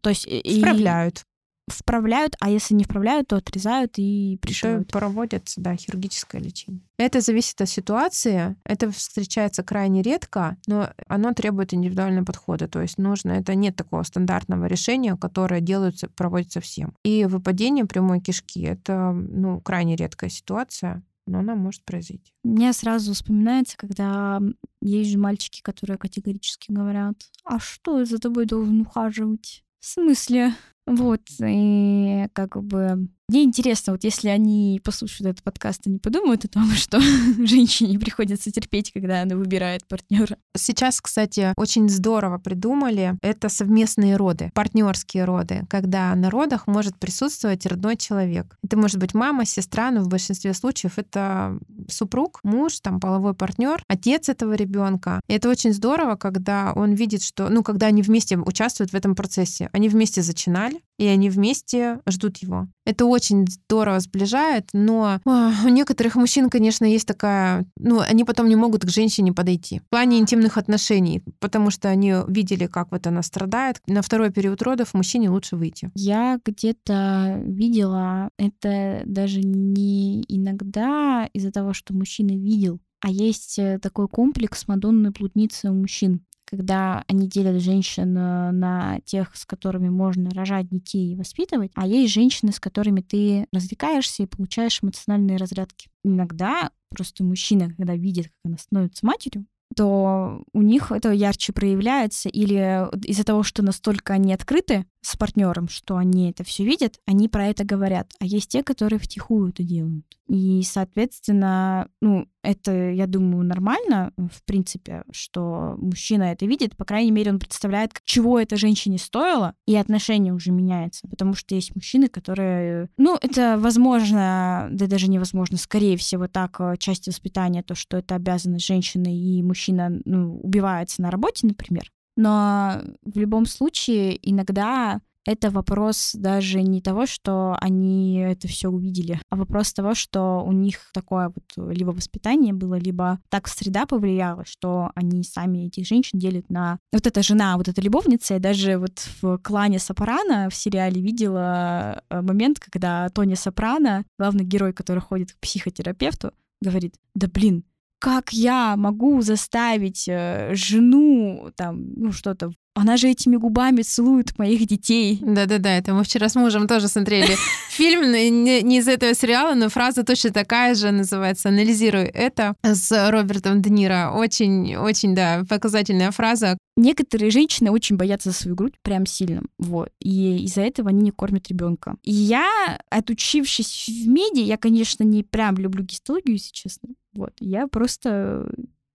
То 0.00 0.10
есть 0.10 0.28
и... 0.28 0.60
Вправляют. 0.60 1.26
Вправляют, 1.70 2.36
а 2.40 2.50
если 2.50 2.74
не 2.74 2.84
вправляют, 2.84 3.28
то 3.28 3.36
отрезают 3.36 3.94
и 3.96 4.38
пришивают. 4.42 4.88
Проводят, 4.88 5.52
да, 5.56 5.76
хирургическое 5.76 6.40
лечение. 6.40 6.82
Это 6.98 7.20
зависит 7.20 7.60
от 7.60 7.68
ситуации. 7.68 8.56
Это 8.64 8.90
встречается 8.90 9.62
крайне 9.62 10.02
редко, 10.02 10.56
но 10.66 10.90
оно 11.08 11.32
требует 11.32 11.72
индивидуального 11.72 12.24
подхода. 12.24 12.68
То 12.68 12.82
есть 12.82 12.98
нужно, 12.98 13.32
это 13.32 13.54
нет 13.54 13.76
такого 13.76 14.02
стандартного 14.02 14.66
решения, 14.66 15.16
которое 15.16 15.60
делается, 15.60 16.08
проводится 16.08 16.60
всем. 16.60 16.94
И 17.04 17.24
выпадение 17.24 17.86
прямой 17.86 18.20
кишки— 18.20 18.62
это 18.62 19.12
ну, 19.12 19.60
крайне 19.60 19.96
редкая 19.96 20.30
ситуация 20.30 21.02
но 21.26 21.38
она 21.38 21.54
может 21.54 21.84
произойти. 21.84 22.32
Мне 22.42 22.72
сразу 22.72 23.14
вспоминается, 23.14 23.76
когда 23.76 24.40
есть 24.82 25.10
же 25.10 25.18
мальчики, 25.18 25.62
которые 25.62 25.96
категорически 25.96 26.72
говорят, 26.72 27.14
а 27.44 27.58
что 27.58 28.04
за 28.04 28.18
тобой 28.18 28.46
должен 28.46 28.80
ухаживать? 28.82 29.64
В 29.78 29.86
смысле? 29.86 30.54
Вот, 30.90 31.20
и 31.40 32.26
как 32.32 32.60
бы 32.64 33.06
мне 33.30 33.44
интересно, 33.44 33.92
вот 33.92 34.02
если 34.02 34.28
они 34.28 34.80
послушают 34.82 35.30
этот 35.30 35.44
подкаст, 35.44 35.82
они 35.86 35.98
подумают 35.98 36.44
о 36.44 36.48
том, 36.48 36.68
что 36.74 37.00
женщине 37.38 37.98
приходится 37.98 38.50
терпеть, 38.50 38.92
когда 38.92 39.22
она 39.22 39.36
выбирает 39.36 39.86
партнера. 39.86 40.36
Сейчас, 40.56 41.00
кстати, 41.00 41.52
очень 41.56 41.88
здорово 41.88 42.38
придумали 42.38 43.16
это 43.22 43.48
совместные 43.48 44.16
роды, 44.16 44.50
партнерские 44.52 45.24
роды, 45.24 45.64
когда 45.70 46.14
на 46.16 46.28
родах 46.28 46.66
может 46.66 46.98
присутствовать 46.98 47.66
родной 47.66 47.96
человек. 47.96 48.56
Это 48.64 48.76
может 48.76 48.98
быть 48.98 49.14
мама, 49.14 49.44
сестра, 49.44 49.92
но 49.92 50.00
в 50.00 50.08
большинстве 50.08 50.52
случаев 50.52 50.98
это 50.98 51.56
супруг, 51.88 52.40
муж, 52.42 52.80
там 52.80 52.98
половой 52.98 53.34
партнер, 53.34 53.82
отец 53.86 54.28
этого 54.28 54.54
ребенка. 54.54 55.20
И 55.28 55.34
это 55.34 55.48
очень 55.48 55.72
здорово, 55.72 56.16
когда 56.16 56.72
он 56.74 56.94
видит, 56.94 57.22
что, 57.22 57.48
ну, 57.48 57.62
когда 57.62 57.86
они 57.86 58.02
вместе 58.02 58.36
участвуют 58.36 58.90
в 58.90 58.94
этом 58.94 59.14
процессе. 59.14 59.70
Они 59.72 59.88
вместе 59.88 60.22
зачинали, 60.22 60.80
и 61.00 61.06
они 61.06 61.30
вместе 61.30 62.00
ждут 62.06 62.36
его. 62.38 62.68
Это 62.84 63.06
очень 63.06 63.46
здорово 63.48 64.00
сближает, 64.00 64.68
но 64.74 65.18
о, 65.24 65.52
у 65.64 65.68
некоторых 65.68 66.14
мужчин, 66.14 66.50
конечно, 66.50 66.84
есть 66.84 67.08
такая... 67.08 67.64
Ну, 67.78 68.00
они 68.00 68.24
потом 68.24 68.50
не 68.50 68.56
могут 68.56 68.84
к 68.84 68.90
женщине 68.90 69.32
подойти. 69.32 69.80
В 69.80 69.88
плане 69.88 70.18
интимных 70.18 70.58
отношений, 70.58 71.22
потому 71.38 71.70
что 71.70 71.88
они 71.88 72.16
видели, 72.28 72.66
как 72.66 72.92
вот 72.92 73.06
она 73.06 73.22
страдает. 73.22 73.80
На 73.86 74.02
второй 74.02 74.30
период 74.30 74.60
родов 74.60 74.92
мужчине 74.92 75.30
лучше 75.30 75.56
выйти. 75.56 75.90
Я 75.94 76.38
где-то 76.44 77.40
видела 77.46 78.28
это 78.36 79.00
даже 79.06 79.40
не 79.40 80.22
иногда 80.28 81.30
из-за 81.32 81.50
того, 81.50 81.72
что 81.72 81.94
мужчина 81.94 82.32
видел, 82.32 82.78
а 83.00 83.10
есть 83.10 83.58
э, 83.58 83.78
такой 83.78 84.06
комплекс 84.06 84.68
Мадонны 84.68 85.10
блудницы 85.10 85.70
у 85.70 85.74
мужчин 85.74 86.20
когда 86.50 87.04
они 87.06 87.28
делят 87.28 87.62
женщин 87.62 88.16
э, 88.16 88.50
на 88.50 89.00
тех, 89.04 89.34
с 89.36 89.46
которыми 89.46 89.88
можно 89.88 90.30
рожать 90.30 90.68
детей 90.68 91.12
и 91.12 91.16
воспитывать, 91.16 91.70
а 91.74 91.86
есть 91.86 92.12
женщины, 92.12 92.52
с 92.52 92.60
которыми 92.60 93.00
ты 93.00 93.46
развлекаешься 93.52 94.24
и 94.24 94.26
получаешь 94.26 94.80
эмоциональные 94.82 95.36
разрядки. 95.36 95.88
Иногда 96.04 96.70
просто 96.90 97.22
мужчина, 97.22 97.72
когда 97.76 97.94
видит, 97.94 98.26
как 98.26 98.34
она 98.44 98.58
становится 98.58 99.06
матерью, 99.06 99.46
то 99.76 100.42
у 100.52 100.62
них 100.62 100.90
это 100.90 101.12
ярче 101.12 101.52
проявляется, 101.52 102.28
или 102.28 102.88
из-за 103.06 103.24
того, 103.24 103.42
что 103.44 103.62
настолько 103.62 104.14
они 104.14 104.34
открыты 104.34 104.84
с 105.02 105.16
партнером, 105.16 105.68
что 105.68 105.96
они 105.96 106.30
это 106.30 106.44
все 106.44 106.64
видят, 106.64 106.98
они 107.06 107.28
про 107.28 107.46
это 107.46 107.64
говорят. 107.64 108.12
А 108.20 108.26
есть 108.26 108.50
те, 108.50 108.62
которые 108.62 108.98
втихую 108.98 109.50
это 109.50 109.62
делают. 109.62 110.04
И, 110.28 110.62
соответственно, 110.62 111.88
ну, 112.00 112.26
это, 112.42 112.90
я 112.90 113.06
думаю, 113.06 113.44
нормально, 113.44 114.12
в 114.16 114.44
принципе, 114.44 115.02
что 115.10 115.74
мужчина 115.78 116.24
это 116.24 116.46
видит, 116.46 116.76
по 116.76 116.84
крайней 116.84 117.10
мере, 117.10 117.32
он 117.32 117.38
представляет, 117.38 118.00
чего 118.04 118.38
это 118.38 118.56
женщине 118.56 118.98
стоило, 118.98 119.54
и 119.66 119.74
отношение 119.74 120.32
уже 120.32 120.52
меняется. 120.52 121.08
Потому 121.08 121.34
что 121.34 121.54
есть 121.54 121.74
мужчины, 121.74 122.08
которые... 122.08 122.88
Ну, 122.96 123.18
это 123.20 123.56
возможно, 123.58 124.68
да 124.70 124.86
даже 124.86 125.08
невозможно, 125.08 125.56
скорее 125.56 125.96
всего, 125.96 126.28
так, 126.28 126.60
э, 126.60 126.76
часть 126.78 127.08
воспитания, 127.08 127.62
то, 127.62 127.74
что 127.74 127.96
это 127.96 128.14
обязанность 128.14 128.66
женщины, 128.66 129.16
и 129.16 129.42
мужчина 129.42 130.00
ну, 130.04 130.38
убивается 130.40 131.02
на 131.02 131.10
работе, 131.10 131.46
например. 131.46 131.90
Но 132.20 132.82
в 133.02 133.18
любом 133.18 133.46
случае 133.46 134.18
иногда 134.30 135.00
это 135.24 135.48
вопрос 135.50 136.12
даже 136.14 136.60
не 136.60 136.82
того, 136.82 137.06
что 137.06 137.56
они 137.62 138.18
это 138.18 138.46
все 138.46 138.68
увидели, 138.68 139.18
а 139.30 139.36
вопрос 139.36 139.72
того, 139.72 139.94
что 139.94 140.42
у 140.44 140.52
них 140.52 140.90
такое 140.92 141.32
вот 141.34 141.72
либо 141.72 141.92
воспитание 141.92 142.52
было, 142.52 142.74
либо 142.74 143.20
так 143.30 143.48
среда 143.48 143.86
повлияла, 143.86 144.44
что 144.44 144.90
они 144.94 145.24
сами 145.24 145.68
этих 145.68 145.86
женщин 145.86 146.18
делят 146.18 146.50
на... 146.50 146.78
Вот 146.92 147.06
эта 147.06 147.22
жена, 147.22 147.56
вот 147.56 147.68
эта 147.68 147.80
любовница, 147.80 148.34
я 148.34 148.40
даже 148.40 148.76
вот 148.76 148.98
в 149.22 149.38
клане 149.38 149.78
Сопрано 149.78 150.50
в 150.50 150.54
сериале 150.54 151.00
видела 151.00 152.02
э, 152.10 152.20
момент, 152.20 152.60
когда 152.60 153.08
Тони 153.08 153.34
Сопрано, 153.34 154.04
главный 154.18 154.44
герой, 154.44 154.74
который 154.74 155.00
ходит 155.00 155.32
к 155.32 155.38
психотерапевту, 155.38 156.32
говорит, 156.60 156.96
да 157.14 157.28
блин, 157.28 157.64
как 158.00 158.32
я 158.32 158.76
могу 158.76 159.20
заставить 159.20 160.08
э, 160.08 160.54
жену 160.54 161.52
там, 161.54 161.92
ну 161.96 162.12
что-то 162.12 162.50
она 162.74 162.96
же 162.96 163.08
этими 163.08 163.36
губами 163.36 163.82
целует 163.82 164.38
моих 164.38 164.66
детей. 164.66 165.18
Да-да-да, 165.20 165.76
это 165.76 165.92
мы 165.92 166.04
вчера 166.04 166.28
с 166.28 166.34
мужем 166.34 166.66
тоже 166.66 166.88
смотрели 166.88 167.36
фильм, 167.70 168.10
не, 168.12 168.62
не 168.62 168.78
из 168.78 168.88
этого 168.88 169.12
сериала, 169.12 169.54
но 169.54 169.68
фраза 169.68 170.04
точно 170.04 170.30
такая 170.30 170.74
же 170.74 170.90
называется 170.90 171.48
«Анализируй 171.48 172.04
это» 172.04 172.54
с 172.62 173.10
Робертом 173.10 173.60
Де 173.60 173.70
Ниро. 173.70 174.12
Очень, 174.14 174.76
очень, 174.76 175.14
да, 175.14 175.42
показательная 175.48 176.10
фраза. 176.10 176.56
Некоторые 176.76 177.30
женщины 177.30 177.70
очень 177.70 177.96
боятся 177.96 178.30
за 178.30 178.36
свою 178.36 178.56
грудь 178.56 178.74
прям 178.82 179.04
сильно, 179.04 179.42
вот, 179.58 179.90
и 180.00 180.44
из-за 180.44 180.62
этого 180.62 180.88
они 180.88 181.02
не 181.02 181.10
кормят 181.10 181.48
ребенка. 181.48 181.96
И 182.02 182.12
я, 182.12 182.78
отучившись 182.88 183.88
в 183.88 184.08
меди, 184.08 184.40
я, 184.40 184.56
конечно, 184.56 185.02
не 185.02 185.22
прям 185.22 185.56
люблю 185.56 185.84
гистологию, 185.84 186.34
если 186.34 186.52
честно, 186.52 186.90
вот, 187.14 187.32
я 187.38 187.66
просто 187.66 188.48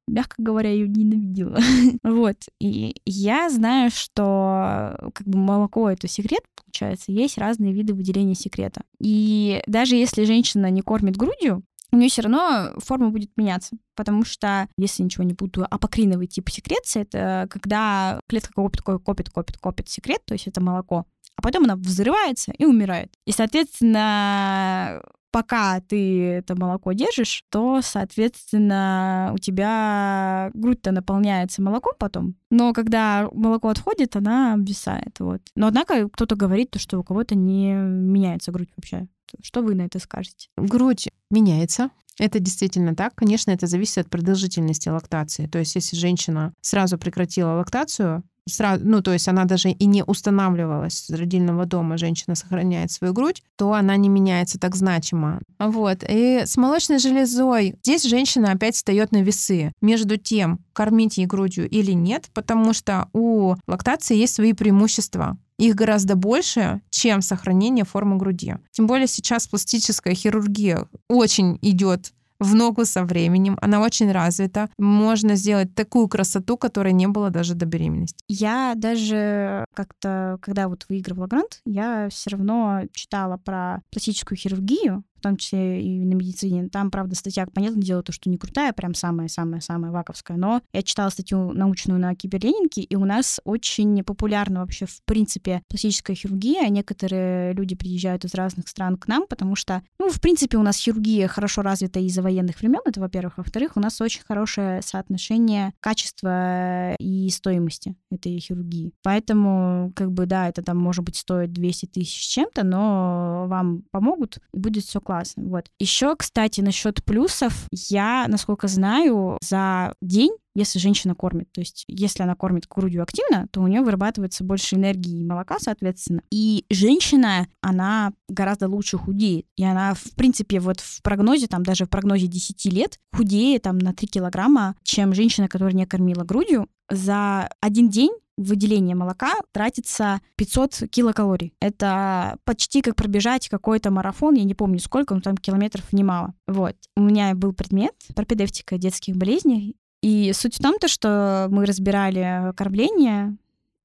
мягко 0.08 0.36
говоря, 0.38 0.70
ее 0.70 0.88
ненавидела. 0.88 1.58
вот. 2.04 2.38
И 2.60 2.96
я 3.06 3.50
знаю, 3.50 3.90
что 3.92 4.98
как 5.14 5.28
бы 5.28 5.38
молоко— 5.38 5.90
это 5.92 6.08
секрет, 6.08 6.42
получается. 6.64 7.12
Есть 7.12 7.38
разные 7.38 7.74
виды 7.74 7.94
выделения 7.94 8.36
секрета. 8.36 8.84
И 9.00 9.62
даже 9.68 9.96
если 9.96 10.24
женщина 10.24 10.70
не 10.70 10.82
кормит 10.82 11.18
грудью, 11.18 11.64
у 11.92 11.98
нее 11.98 12.10
все 12.10 12.24
равно 12.24 12.74
форма 12.80 13.10
будет 13.10 13.32
меняться. 13.38 13.78
Потому 13.96 14.26
что, 14.26 14.68
если 14.78 15.04
ничего 15.04 15.24
не 15.24 15.34
путаю, 15.34 15.68
апокриновый 15.70 16.28
тип 16.28 16.50
секреции— 16.50 17.02
это 17.04 17.48
когда 17.50 18.20
клетка 18.28 18.54
копит, 18.54 18.82
копит, 18.82 19.30
копит, 19.30 19.58
копит 19.58 19.90
секрет, 19.90 20.20
то 20.26 20.34
есть 20.34 20.48
это 20.48 20.62
молоко, 20.62 21.06
а 21.36 21.42
потом 21.42 21.66
она 21.66 21.76
взрывается 21.76 22.52
и 22.58 22.66
умирает. 22.66 23.14
И, 23.26 23.32
соответственно, 23.32 25.02
пока 25.36 25.82
ты 25.82 26.30
это 26.30 26.58
молоко 26.58 26.94
держишь, 26.94 27.44
то, 27.50 27.82
соответственно, 27.82 29.32
у 29.34 29.38
тебя 29.38 30.50
грудь-то 30.54 30.92
наполняется 30.92 31.62
молоком 31.62 31.94
потом, 32.00 32.36
но 32.50 32.72
когда 32.72 33.28
молоко 33.34 33.68
отходит, 33.68 34.16
она 34.16 34.54
обвисает, 34.54 35.20
вот. 35.20 35.42
Но, 35.56 35.68
однако, 35.68 36.08
кто-то 36.08 36.38
говорит, 36.38 36.72
то, 36.72 36.80
что 36.80 37.00
у 37.00 37.04
кого-то 37.04 37.36
не 37.36 37.74
меняется 37.74 38.54
грудь 38.54 38.70
вообще. 38.78 39.08
Что 39.42 39.62
вы 39.62 39.76
на 39.76 39.82
это 39.82 40.00
скажете? 40.00 40.48
Грудь 40.56 41.10
меняется. 41.30 41.90
Это 42.18 42.40
действительно 42.40 42.96
так. 42.96 43.14
Конечно, 43.16 43.52
это 43.52 43.68
зависит 43.68 43.98
от 43.98 44.10
продолжительности 44.10 44.88
лактации. 44.88 45.48
То 45.48 45.60
есть, 45.60 45.76
если 45.76 45.98
женщина 45.98 46.54
сразу 46.62 46.98
прекратила 46.98 47.56
лактацию, 47.56 48.24
сразу, 48.48 48.84
ну, 48.86 49.02
то 49.02 49.12
есть 49.14 49.28
она 49.28 49.46
даже 49.46 49.72
и 49.72 49.86
не 49.86 50.04
устанавливалась 50.04 51.06
с 51.06 51.10
родильного 51.10 51.66
дома, 51.66 51.98
женщина 51.98 52.36
сохраняет 52.36 52.92
свою 52.92 53.14
грудь, 53.14 53.44
то 53.56 53.74
она 53.74 53.96
не 53.98 54.10
меняется 54.10 54.60
так 54.60 54.76
значимо. 54.76 55.42
Вот. 55.60 56.04
И 56.08 56.44
с 56.46 56.58
молочной 56.58 57.00
железой 57.00 57.76
здесь 57.84 58.04
женщина 58.04 58.52
опять 58.52 58.76
встает 58.76 59.12
на 59.12 59.22
весы 59.22 59.72
между 59.82 60.18
тем, 60.18 60.60
кормить 60.74 61.18
ей 61.18 61.26
грудью 61.26 61.70
или 61.70 61.92
нет, 61.92 62.30
потому 62.34 62.74
что 62.74 63.08
у 63.14 63.56
лактации 63.68 64.18
есть 64.18 64.36
свои 64.36 64.54
преимущества. 64.54 65.38
Их 65.58 65.76
гораздо 65.76 66.16
больше, 66.16 66.82
чем 66.90 67.22
сохранение 67.22 67.86
формы 67.86 68.18
груди. 68.18 68.56
Тем 68.72 68.88
более 68.88 69.08
сейчас 69.08 69.48
пластическая 69.48 70.14
хирургия 70.14 70.86
очень 71.08 71.58
идет 71.62 72.12
в 72.40 72.56
ногу 72.56 72.86
со 72.86 73.04
временем, 73.04 73.58
она 73.62 73.82
очень 73.82 74.12
развита. 74.12 74.70
Можно 74.78 75.36
сделать 75.36 75.74
такую 75.76 76.08
красоту, 76.08 76.58
которой 76.58 76.94
не 76.94 77.08
было 77.08 77.30
даже 77.30 77.54
до 77.56 77.66
беременности. 77.66 78.18
Я 78.28 78.74
даже 78.76 79.66
как-то, 79.74 80.38
когда 80.42 80.68
вот 80.68 80.86
выигрывала 80.90 81.28
грант, 81.28 81.62
я 81.66 82.10
все 82.10 82.32
равно 82.32 82.82
читала 82.94 83.38
про 83.38 83.82
пластическую 83.92 84.38
хирургию, 84.38 85.04
том 85.26 85.38
числе 85.38 85.82
и 85.82 86.06
на 86.06 86.14
медицине. 86.14 86.70
Там, 86.70 86.92
правда, 86.92 87.16
статья, 87.16 87.48
понятное 87.52 87.82
дело, 87.82 88.04
то, 88.04 88.12
что 88.12 88.30
не 88.30 88.38
крутая, 88.38 88.74
прям 88.74 88.94
самая-самая-самая 88.94 89.92
ваковская, 89.92 90.38
но 90.38 90.62
я 90.72 90.84
читала 90.84 91.10
статью 91.10 91.52
научную 91.52 92.00
на 92.00 92.14
киберленинке, 92.14 92.82
и 92.82 92.96
у 92.96 93.06
нас 93.06 93.40
очень 93.44 94.04
популярна 94.04 94.60
вообще, 94.60 94.86
в 94.86 95.02
принципе, 95.06 95.64
пластическая 95.68 96.16
хирургия. 96.16 96.70
Некоторые 96.70 97.54
люди 97.54 97.76
приезжают 97.76 98.24
из 98.24 98.36
разных 98.36 98.68
стран 98.68 98.98
к 98.98 99.08
нам, 99.08 99.26
потому 99.28 99.56
что, 99.56 99.82
ну, 99.98 100.10
в 100.10 100.22
принципе, 100.22 100.58
у 100.58 100.62
нас 100.62 100.78
хирургия 100.78 101.28
хорошо 101.28 101.64
развита 101.64 102.00
из-за 102.00 102.22
военных 102.22 102.60
времен, 102.60 102.82
это, 102.86 103.00
во-первых. 103.00 103.38
Во-вторых, 103.38 103.72
у 103.76 103.80
нас 103.80 104.00
очень 104.02 104.22
хорошее 104.28 104.84
соотношение 104.84 105.74
качества 105.80 106.94
и 107.00 107.30
стоимости 107.30 107.96
этой 108.12 108.38
хирургии. 108.38 108.94
Поэтому, 109.02 109.92
как 109.96 110.12
бы, 110.12 110.28
да, 110.28 110.50
это 110.50 110.62
там, 110.62 110.78
может 110.78 111.04
быть, 111.04 111.16
стоит 111.16 111.52
200 111.52 111.88
тысяч 111.88 112.28
чем-то, 112.28 112.64
но 112.64 113.46
вам 113.48 113.84
помогут, 113.90 114.38
и 114.54 114.60
будет 114.60 114.84
все 114.84 115.02
классно. 115.02 115.15
Вот. 115.36 115.66
Еще, 115.80 116.16
кстати, 116.16 116.62
насчет 116.62 117.04
плюсов, 117.04 117.68
я, 117.72 118.26
насколько 118.28 118.68
знаю, 118.68 119.38
за 119.42 119.94
день 120.02 120.32
если 120.56 120.80
женщина 120.80 121.14
кормит. 121.14 121.52
То 121.52 121.60
есть, 121.62 121.84
если 121.88 122.24
она 122.24 122.34
кормит 122.34 122.66
грудью 122.68 123.04
активно, 123.04 123.48
то 123.52 123.62
у 123.62 123.68
нее 123.68 123.82
вырабатывается 123.82 124.44
больше 124.44 124.76
энергии 124.76 125.20
и 125.20 125.26
молока, 125.26 125.58
соответственно. 125.60 126.22
И 126.32 126.66
женщина, 126.70 127.48
она 127.62 128.14
гораздо 128.30 128.70
лучше 128.70 128.98
худеет. 128.98 129.46
И 129.58 129.66
она, 129.66 129.94
в 129.94 130.16
принципе, 130.16 130.60
вот 130.62 130.80
в 130.80 131.02
прогнозе, 131.04 131.48
там 131.48 131.64
даже 131.64 131.86
в 131.86 131.90
прогнозе 131.90 132.28
10 132.28 132.66
лет, 132.72 133.00
худеет 133.14 133.64
там 133.64 133.78
на 133.78 133.94
3 133.94 134.08
килограмма, 134.08 134.76
чем 134.84 135.14
женщина, 135.14 135.50
которая 135.50 135.76
не 135.76 135.86
кормила 135.86 136.24
грудью. 136.24 136.70
За 136.90 137.50
один 137.62 137.90
день 137.90 138.12
выделение 138.38 138.96
молока 138.96 139.34
тратится 139.52 140.22
500 140.36 140.90
килокалорий. 140.90 141.54
Это 141.60 142.38
почти 142.44 142.82
как 142.82 142.96
пробежать 142.96 143.50
какой-то 143.50 143.92
марафон, 143.92 144.36
я 144.36 144.44
не 144.44 144.56
помню 144.56 144.80
сколько, 144.80 145.16
но 145.16 145.22
там 145.22 145.38
километров 145.38 145.94
немало. 145.94 146.34
Вот. 146.48 146.76
У 146.96 147.02
меня 147.02 147.34
был 147.36 147.54
предмет 147.54 147.94
пропедевтика 148.16 148.78
детских 148.78 149.16
болезней, 149.16 149.78
и 150.02 150.34
суть 150.34 150.58
в 150.58 150.62
том, 150.62 150.78
то, 150.80 150.88
что 150.88 151.48
мы 151.50 151.66
разбирали 151.66 152.54
кормление, 152.56 153.38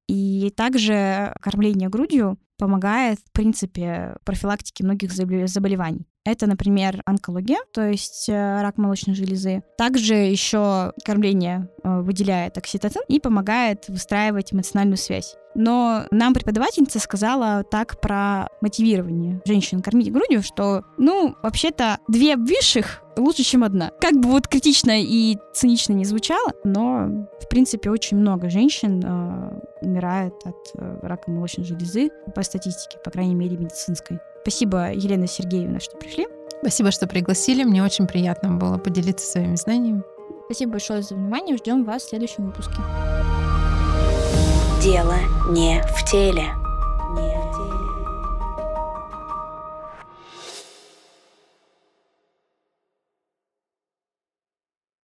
и 0.07 0.53
также 0.55 1.33
кормление 1.41 1.89
грудью 1.89 2.37
помогает, 2.57 3.19
в 3.19 3.31
принципе, 3.31 4.17
профилактике 4.23 4.83
многих 4.83 5.11
заболеваний. 5.11 6.05
Это, 6.23 6.45
например, 6.45 7.01
онкология, 7.05 7.57
то 7.73 7.87
есть 7.87 8.29
э, 8.29 8.61
рак 8.61 8.77
молочной 8.77 9.15
железы. 9.15 9.63
Также 9.77 10.13
еще 10.13 10.93
кормление 11.03 11.67
э, 11.83 12.01
выделяет 12.01 12.57
окситоцин 12.59 13.01
и 13.07 13.19
помогает 13.19 13.87
выстраивать 13.87 14.53
эмоциональную 14.53 14.97
связь. 14.97 15.35
Но 15.55 16.05
нам 16.11 16.33
преподавательница 16.33 16.99
сказала 16.99 17.63
так 17.63 17.99
про 17.99 18.47
мотивирование 18.61 19.41
женщин 19.45 19.81
кормить 19.81 20.11
грудью, 20.11 20.43
что, 20.43 20.83
ну, 20.97 21.35
вообще-то 21.41 21.97
две 22.07 22.35
обвисших 22.35 23.01
лучше, 23.17 23.43
чем 23.43 23.63
одна. 23.63 23.91
Как 23.99 24.13
бы 24.13 24.29
вот 24.29 24.47
критично 24.47 25.01
и 25.01 25.37
цинично 25.53 25.93
не 25.93 26.05
звучало, 26.05 26.53
но, 26.63 27.27
в 27.41 27.49
принципе, 27.49 27.89
очень 27.89 28.17
много 28.17 28.49
женщин 28.49 29.01
э, 29.03 29.59
умирает 29.81 30.35
от 30.45 30.55
э, 30.75 30.99
рака 31.01 31.31
молочной 31.31 31.65
железы 31.65 32.11
по 32.35 32.43
статистике, 32.43 32.99
по 33.03 33.09
крайней 33.09 33.35
мере, 33.35 33.57
медицинской. 33.57 34.19
Спасибо, 34.41 34.91
Елена 34.93 35.27
Сергеевна, 35.27 35.79
что 35.79 35.97
пришли. 35.97 36.27
Спасибо, 36.61 36.91
что 36.91 37.07
пригласили. 37.07 37.63
Мне 37.63 37.83
очень 37.83 38.07
приятно 38.07 38.51
было 38.51 38.77
поделиться 38.77 39.25
своими 39.25 39.55
знаниями. 39.55 40.03
Спасибо 40.45 40.73
большое 40.73 41.01
за 41.01 41.15
внимание. 41.15 41.57
Ждем 41.57 41.83
вас 41.83 42.03
в 42.03 42.09
следующем 42.09 42.47
выпуске. 42.47 42.75
Дело 44.81 45.15
не 45.49 45.81
в 45.83 46.09
теле. 46.09 46.60